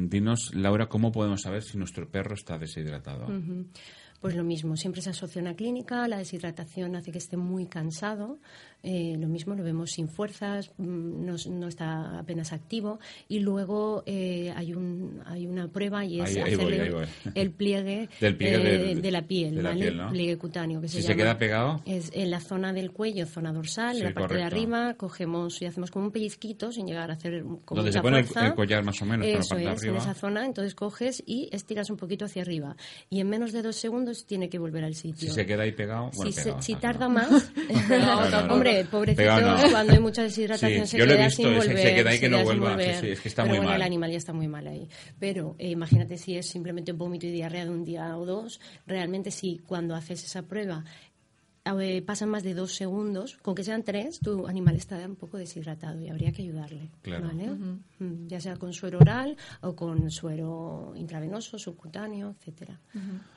[0.05, 3.27] mm, dinos, Laura, ¿cómo podemos saber si nuestro perro está deshidratado?
[3.27, 3.67] Ujú.
[4.21, 7.67] Pues lo mismo, siempre se asocia a una clínica, la deshidratación hace que esté muy
[7.67, 8.39] cansado,
[8.83, 12.99] eh, lo mismo lo vemos sin fuerzas, mm, no, no está apenas activo
[13.29, 17.07] y luego eh, hay, un, hay una prueba y es Ahí- ahí hacerle voy.
[17.35, 19.81] el pliegue, Del pliegue eh, del- de la piel, de la ¿vale?
[19.83, 20.09] piel, ¿no?
[20.11, 21.23] pliegue cutáneo que Si se, se llama.
[21.23, 21.83] queda pegado.
[21.87, 24.57] Es en la zona del cuello, zona dorsal, Sí, en la parte de correcto.
[24.57, 28.19] arriba, cogemos y hacemos como un pellizquito sin llegar a hacer como Donde se pone
[28.21, 28.47] el- fuerza.
[28.49, 30.75] el collar más o menos, por la Eso parte de es, en esa zona, entonces
[30.75, 32.77] coges y estiras un poquito hacia arriba.
[33.11, 35.29] Y en menos de dos segundos tiene que volver al sitio.
[35.29, 37.53] Si se queda ahí pegado, bueno, si, se- pegado, si no, tarda más,
[37.89, 38.55] No, no, no.
[38.55, 39.71] hombre, pobrecitos, Pegado no.
[39.71, 41.95] cuando hay mucha deshidratación Sí, se yo lo he queda visto, sin se- se volver.
[41.95, 43.01] queda ahí que no queda vuelva, sí, volver.
[43.01, 43.81] sí, es que está Pero muy bueno, mal.
[43.81, 44.89] el animal ya está muy mal ahí.
[45.19, 49.31] Pero eh, imagínate si es simplemente vómito y diarrea de un día o dos, realmente
[49.31, 50.85] si cuando haces esa prueba
[51.81, 55.37] eh, pasan más de dos segundos, con que sean tres, tu animal está un poco
[55.37, 56.89] deshidratado y habría que ayudarle.
[57.03, 57.27] Claro.
[57.27, 57.47] ¿vale?
[57.99, 62.79] Mm, Ya sea con suero oral o con suero intravenoso, subcutáneo, etcétera.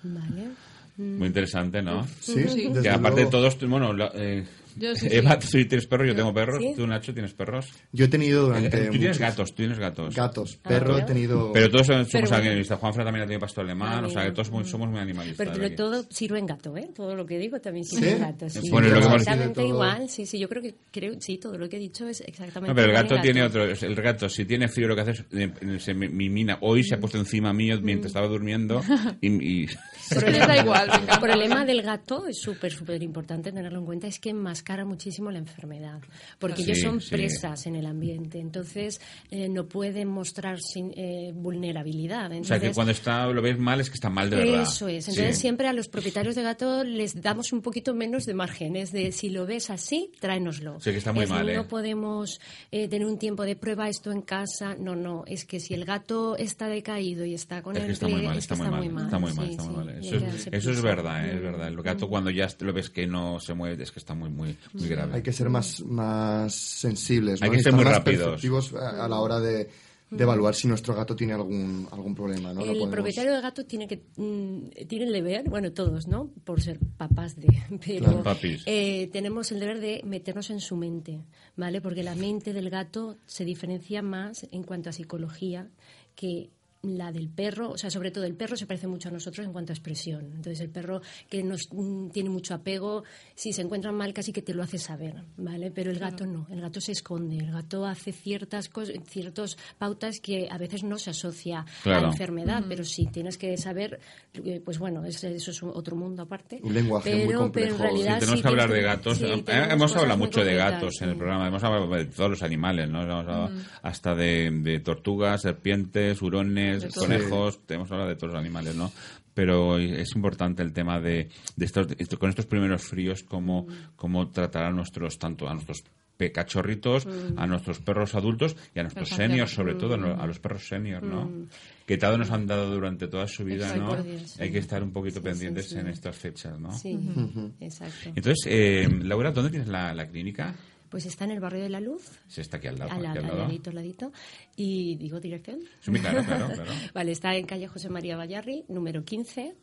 [0.03, 0.47] ¿Vale?
[0.95, 2.05] Muy interesante, ¿no?
[2.21, 2.67] Sí, Sí.
[2.69, 3.31] desde Que aparte luego.
[3.31, 4.45] todos, bueno, la- eh,
[4.77, 5.63] Yo sí, Eva, sí.
[5.63, 6.57] tú tienes perros, yo tengo perros.
[6.59, 6.73] ¿Sí?
[6.75, 7.67] Tú, Nacho, tienes perros.
[7.91, 10.15] Yo he tenido durante Eh, Tú tienes muchos- gatos, tú tienes gatos.
[10.15, 10.55] Gatos.
[10.57, 11.51] Perro he tenido...
[11.53, 12.43] Pero todos somos Pero bueno.
[12.43, 12.79] animalistas.
[12.79, 15.37] Juanfra también ha tenido pastor alemán, o sea, que todos muy- somos muy animalistas.
[15.51, 15.75] Pero aquí.
[15.75, 16.89] todo sirve en gato, ¿eh?
[16.95, 18.13] Todo lo que digo también sirve ¿Sí?
[18.15, 18.49] en gato.
[18.49, 18.69] Sí.
[18.69, 20.39] Bueno, lo que hemos- exactamente igual, sí, sí.
[20.39, 22.91] Yo creo que, creo, sí, todo lo que he dicho es exactamente No, pero el
[22.91, 23.63] igual gato en tiene otro.
[23.65, 25.25] El gato, si tiene frío, lo que hace es.
[25.31, 26.57] eh, Se mi- mimina.
[26.61, 28.81] Hoy se ha puesto encima mío mientras estaba durmiendo.
[29.21, 29.67] Y, y-
[30.11, 35.31] El problema del gato es súper, súper importante tenerlo en cuenta, es que enmascara muchísimo
[35.31, 35.99] la enfermedad,
[36.39, 37.09] porque Sí, ellos son sí.
[37.11, 39.01] presas en el ambiente, entonces
[39.31, 42.27] eh, no pueden mostrar sin, eh, vulnerabilidad.
[42.27, 44.61] o sea, Entonces, que cuando está, lo ves mal es que está mal de verdad.
[44.61, 45.07] Eso es.
[45.07, 45.41] Entonces Sí.
[45.41, 48.75] siempre a los propietarios de gato les damos un poquito menos de margen.
[48.75, 50.79] Es de si lo ves así, tráenoslo.
[50.79, 51.55] Sí, que está muy Es, mal, ¿eh?
[51.55, 52.39] No podemos
[52.71, 54.75] eh, tener un tiempo de prueba esto en casa.
[54.79, 55.23] No, no.
[55.27, 58.21] Es que si el gato está decaído y está con Es el que está muy
[58.21, 59.77] mal, está muy mal, está muy mal, Sí, está muy sí.
[59.77, 60.03] mal.
[60.03, 61.67] Y Eso es, eso es verdad, es verdad.
[61.67, 64.50] El gato cuando ya lo ves que no se mueve es que está muy, muy,
[64.73, 65.13] muy grave.
[65.15, 67.45] Hay que ser más, más sensibles, ¿no?
[67.45, 68.73] Hay que Y ser estar muy más rápidos.
[68.75, 69.69] a, a la hora de,
[70.09, 72.61] de evaluar si nuestro gato tiene algún, algún problema, ¿no?
[72.61, 76.29] El podemos- propietario de gato tiene que mm, tiene el deber, bueno todos, ¿no?
[76.43, 77.47] Por ser papás de,
[77.85, 78.23] pero Claro.
[78.23, 78.63] Papis.
[78.65, 81.21] eh, tenemos el deber de meternos en su mente,
[81.55, 81.79] ¿vale?
[81.81, 85.69] Porque la mente del gato se diferencia más en cuanto a psicología
[86.15, 86.49] que
[86.83, 89.53] la del perro, o sea, sobre todo el perro se parece mucho a nosotros en
[89.53, 90.25] cuanto a expresión.
[90.25, 93.03] Entonces, el perro que nos mm, tiene mucho apego,
[93.35, 95.69] si se encuentra mal casi que te lo hace saber, ¿vale?
[95.69, 100.19] Pero el gato no, el gato se esconde, el gato hace ciertas cosas, ciertas pautas
[100.19, 103.99] que a veces no se asocia a la enfermedad, pero sí tienes que saber,
[104.33, 106.59] eh, pues bueno, es- eso es otro mundo aparte.
[106.63, 107.51] Un lenguaje pero, muy complejo.
[107.77, 109.17] Pero en Sí, realidad tenemos sí que hablar de gatos.
[109.19, 111.47] sí, Eh, hemos hablado mucho de gatos en el programa.
[111.47, 113.03] Hemos hablado de todos los animales, ¿no?
[113.03, 113.51] Hemos hablado
[113.83, 117.03] hasta de, de tortugas, serpientes, hurones, De todo.
[117.05, 117.59] conejos.
[117.69, 118.91] Hemos hablado de todos los animales, ¿no?
[119.33, 124.29] Pero es importante el tema de, de estos, esto- con estos primeros fríos, cómo, cómo
[124.29, 125.83] tratar a nuestros, tanto a nuestros
[126.17, 127.39] pe- cachorritos, Mm.
[127.39, 130.19] a nuestros perros adultos y a nuestros seniors, sobre todo, Mm.
[130.19, 131.25] a los perros seniors, ¿no?
[131.25, 131.47] Mm.
[131.87, 134.01] Que tanto nos han dado durante toda su vida, ¿no?
[134.03, 134.17] Sí.
[134.39, 135.77] Hay que estar un poquito Sí, pendientes sí.
[135.79, 136.71] en estas fechas, ¿no?
[136.77, 137.53] Sí, Ujú.
[137.59, 138.09] exacto.
[138.13, 140.53] Entonces, eh, Laura, ¿dónde tienes la, la clínica?
[140.91, 142.91] Pues está en el barrio de la Luz, Se está aquí al lado.
[142.91, 143.37] al, al al lado.
[143.39, 144.11] ladito, al ladito.
[144.57, 145.59] Y digo dirección.
[145.79, 146.71] Sí, claro, claro, claro.
[146.93, 149.55] vale, está en calle José María Vallarri, número 15.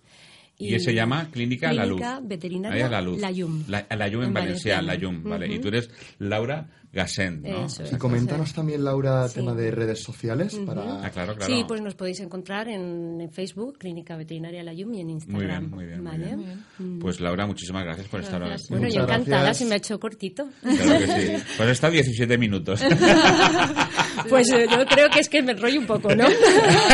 [0.61, 1.99] Y, se llama Clínica, La Luz.
[2.01, 3.21] Clínica Veterinaria La Luz.
[3.21, 3.63] La Yum.
[3.69, 5.19] La, la Yum en, En Valencia, La valenciano.
[5.21, 5.55] Yum, vale.
[5.55, 7.67] Y tú eres Laura Gassén, ¿no?
[7.67, 9.35] Eso Y coméntanos también, Laura, Sí.
[9.37, 10.65] tema de redes sociales Ujú.
[10.67, 11.05] para...
[11.05, 11.53] Ah, claro, claro.
[11.55, 15.15] Sí, pues nos podéis encontrar en, en Facebook, Clínica Veterinaria La Yum, y en Muy
[15.15, 15.49] Instagram.
[15.61, 16.37] bien, muy bien, muy ¿vale?
[16.37, 16.65] bien.
[16.79, 16.99] Mm.
[16.99, 18.63] Pues Laura, muchísimas gracias por estar Gracias.
[18.65, 18.73] aquí.
[18.73, 19.57] Bueno, yo encantada, gracias.
[19.59, 20.49] se me ha hecho cortito.
[20.63, 21.45] Claro que sí.
[21.59, 22.83] Pues está 17 minutos.
[24.29, 26.27] pues eh, yo creo que es que me enrollo un poco, ¿no?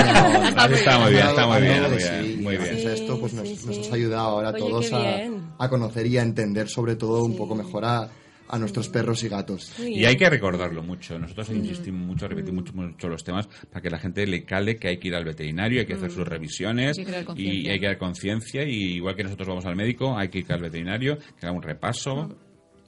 [0.73, 2.89] está muy bien, está muy bien, muy bien, sí, muy bien.
[2.89, 3.81] a esto pues nos, sí, nos sí.
[3.83, 5.43] has ayudado ahora a todos a, bien.
[5.59, 8.09] a conocer y a entender sobre todo un poco mejor a,
[8.49, 9.79] a nuestros perros y gatos.
[9.79, 11.19] Y hay que recordarlo mucho.
[11.19, 14.89] Nosotros insistimos mucho, repetimos mucho, mucho los temas para que la gente le cale que
[14.89, 17.05] hay que ir al veterinario, hay que hacer sus revisiones Hay
[17.37, 18.65] y hay que dar conciencia.
[18.65, 21.63] Y igual que nosotros vamos al médico, hay que ir al veterinario, que haga un
[21.63, 22.37] repaso.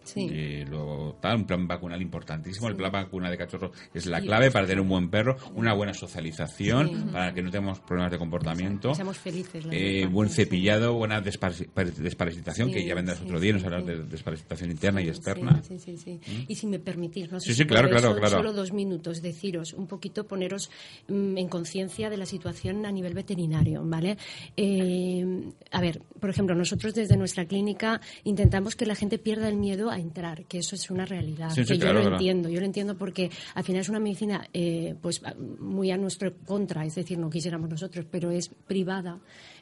[0.07, 0.65] Sí.
[0.69, 2.69] Luego tal, un plan vacunal importantísimo.
[2.69, 5.93] El plan vacunal de cachorro es la clave para tener un buen perro, una buena
[5.95, 8.95] socialización, para que no tengamos problemas de comportamiento.
[8.95, 9.65] Seamos felices.
[9.67, 10.11] la Eh, verdad.
[10.13, 14.71] buen cepillado, buena desparasi- par- desparasitación, que ya vendrás otro día, nos hablas de desparasitación
[14.71, 15.63] interna y externa.
[15.63, 16.21] Sí, sí, sí.
[16.49, 18.29] Y si me permitís, no sé si claro, claro, claro.
[18.39, 20.71] solo dos minutos, deciros un poquito, poneros
[21.09, 24.17] mm, en conciencia de la situación a nivel veterinario, ¿vale?
[24.57, 25.25] Eh,
[25.71, 29.91] a ver, por ejemplo, nosotros desde nuestra clínica intentamos que la gente pierda el miedo
[29.91, 31.51] a a entrar, que eso es una realidad.
[31.51, 32.17] Sí, sí, que claro, yo lo claro.
[32.17, 35.23] entiendo, yo lo entiendo porque al final es una medicina eh, pues
[35.59, 39.19] muy a nuestro contra, es decir, no quisiéramos nosotros, pero es privada.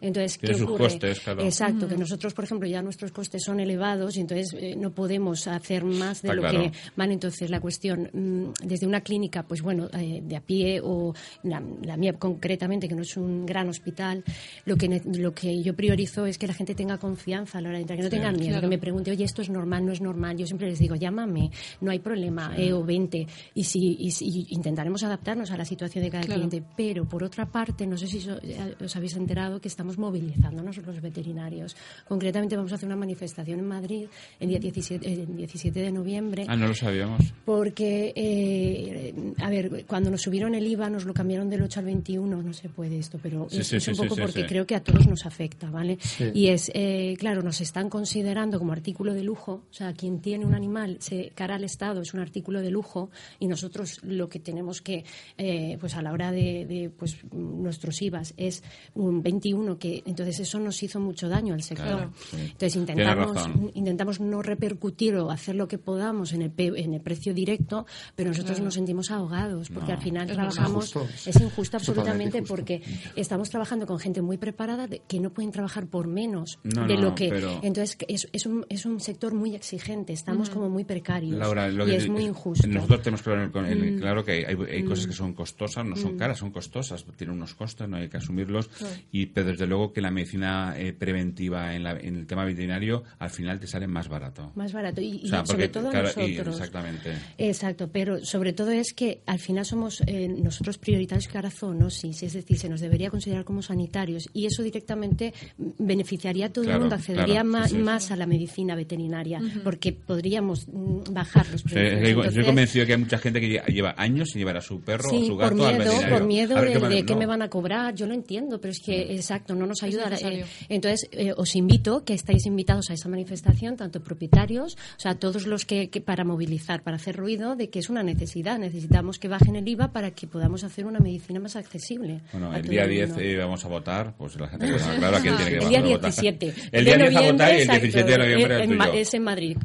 [0.06, 0.84] Entonces, ¿qué sus ocurre?
[0.84, 1.42] costes, claro.
[1.42, 5.46] Exacto, que nosotros, por ejemplo, ya nuestros costes son elevados y entonces eh, no podemos
[5.46, 6.62] hacer más de Está lo claro.
[6.62, 7.10] que van.
[7.12, 11.62] Entonces, la cuestión, mm, desde una clínica, pues bueno, eh, de a pie o la,
[11.82, 14.22] la mía concretamente, que no es un gran hospital,
[14.64, 17.78] lo que, lo que yo priorizo es que la gente tenga confianza a la hora
[17.78, 18.60] de entrar, que no Sí, tengan miedo, claro.
[18.62, 20.36] que me pregunte, oye, esto es normal, no es normal.
[20.36, 21.50] Yo siempre les digo, llámame,
[21.80, 23.26] no hay problema, eh, o vente.
[23.54, 26.42] Y, si, y si- intentaremos adaptarnos a la situación de cada Claro.
[26.48, 26.62] cliente.
[26.76, 28.38] Pero, por otra parte, no sé si so-
[28.84, 31.76] os habéis enterado que estamos movilizándonos los veterinarios.
[32.06, 34.06] Concretamente, vamos a hacer una manifestación en Madrid
[34.40, 36.46] el día 17, eh, el 17 de noviembre.
[36.48, 37.32] Ah, no lo sabíamos.
[37.44, 41.86] Porque, eh, a ver, cuando nos subieron el IVA, nos lo cambiaron del 8 al
[41.86, 44.40] 21, no se puede esto, pero Sí, es, sí, es un sí, poco sí, porque
[44.42, 44.46] sí.
[44.46, 45.98] creo que a todos nos afecta, ¿vale?
[46.00, 46.30] Sí.
[46.34, 50.44] Y es, eh, claro, nos están considerando como artículo de lujo, o sea, quien tiene
[50.44, 54.38] un animal se, cara al Estado es un artículo de lujo y nosotros lo que
[54.38, 55.04] tenemos que,
[55.38, 58.62] eh, pues a la hora de, de, pues nuestros IVAs es
[58.94, 61.86] un 21, que entonces eso nos hizo mucho daño al sector.
[61.86, 62.36] Claro, sí.
[62.40, 67.34] Entonces intentamos, intentamos no repercutir o hacer lo que podamos en el, en el precio
[67.34, 67.84] directo,
[68.16, 68.64] pero nosotros Claro.
[68.64, 69.98] nos sentimos ahogados porque No.
[69.98, 70.84] al final Es trabajamos.
[70.96, 71.76] Es es injusto injusto.
[71.76, 72.80] absolutamente porque
[73.14, 76.94] estamos trabajando con gente muy preparada de- que no pueden trabajar por menos No, de
[76.94, 80.48] no, lo que pero- entonces que es, es, un, es un sector muy exigente estamos
[80.48, 83.66] como muy precarios Laura, lo y que es te- muy injusto Nosotros tenemos claro, con
[83.66, 84.00] el- Mm.
[84.00, 87.54] claro que hay, hay cosas que son costosas, no son caras, son costosas, tienen unos
[87.54, 88.70] costes, no hay que asumirlos.
[89.12, 93.04] Y pero desde luego que la medicina eh, preventiva en, la- en el tema veterinario
[93.18, 94.52] al final te sale más barato.
[94.54, 97.12] más barato y, y O sea, sobre porque, todo claro, y- nosotros exactamente.
[97.38, 102.22] Exacto, pero sobre todo es que al final somos eh, nosotros prioritarios que ahora zoonosis,
[102.22, 106.64] es decir, se nos debería considerar como sanitarios y eso directamente mm, beneficiaría a todo
[106.64, 107.82] Claro, el mundo, accedería claro, sí, sí.
[107.82, 111.82] más a la medicina veterinaria, porque podríamos mm, bajar los precios.
[111.84, 114.60] estoy, estoy Entonces, convencido que hay mucha gente que lle- lleva años sin llevar a
[114.60, 116.18] su perro o Sí, su por gato al miedo, veterinario.
[116.18, 117.18] por miedo ver de, de qué no.
[117.20, 120.10] me van a cobrar, yo lo entiendo, pero es que, exacto, no nos ayuda.
[120.20, 125.14] eh, entonces, eh, os invito, que estáis invitados a esa manifestación, tanto propietarios, o sea,
[125.16, 128.58] todos los que, que para movilizar, para hacer ruido, de que es una necesidad.
[128.58, 132.20] Necesitamos que bajen el IVA para que podamos hacer una medicina más accesible.
[132.32, 133.22] Bueno, el día 10 mundo.
[133.24, 135.68] eh, vamos a votar, pues la gente que tenga claro a quién tiene que el
[135.68, 136.00] día votar.
[136.12, 136.54] 17.
[136.72, 138.92] El día 10 a votar y el exacto, 17 de noviembre eh, el tuyo.
[138.94, 139.56] es en Madrid.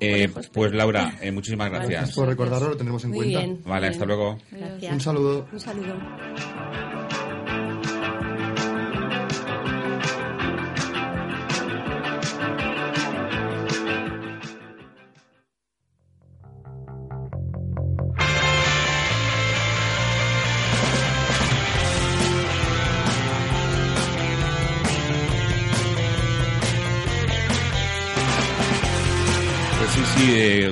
[0.00, 2.14] Eh, lejos, pues Laura, eh, muchísimas Gracias gracias.
[2.16, 3.38] por recordarlo, lo tendremos en Muy cuenta.
[3.40, 3.60] bien.
[3.64, 4.18] Vale, muy hasta bien.
[4.18, 4.38] luego.
[4.50, 4.92] Gracias.
[4.92, 5.48] Un saludo.
[5.52, 7.13] Un saludo.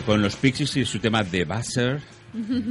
[0.07, 2.01] Con los Pixies y su tema de Buzzer,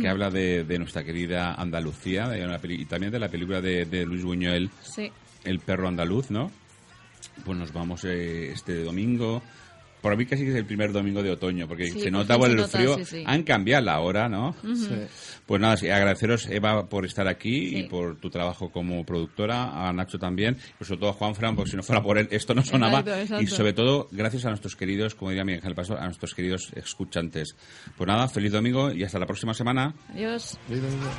[0.02, 3.86] que habla de, de nuestra querida Andalucía de peli- y también de la película de,
[3.86, 5.12] de Luis Buñuel, Sí.
[5.44, 6.52] El perro andaluz, ¿no?
[7.46, 9.42] Pues nos vamos eh, este domingo.
[10.02, 12.50] Por mí casi que es el primer domingo de otoño, porque Sí, se nota por
[12.50, 12.96] el nota, frío.
[12.98, 13.24] sí, sí.
[13.26, 14.56] Han cambiado la hora, ¿no?
[14.64, 14.90] Sí.
[15.46, 17.78] Pues nada, sí, agradeceros, Eva, por estar aquí Sí.
[17.80, 21.56] y por tu trabajo como productora, a Nacho también, y sobre todo a Juan Fran,
[21.56, 23.00] porque si no fuera por él, esto no sonaba.
[23.00, 23.44] Exacto, exacto.
[23.44, 27.56] Y sobre todo, gracias a nuestros queridos, como diría Miguel Paso, a nuestros queridos escuchantes.
[27.98, 29.94] Pues nada, feliz domingo y hasta la próxima semana.
[30.14, 30.58] Adiós.
[30.68, 31.12] Feliz domingo.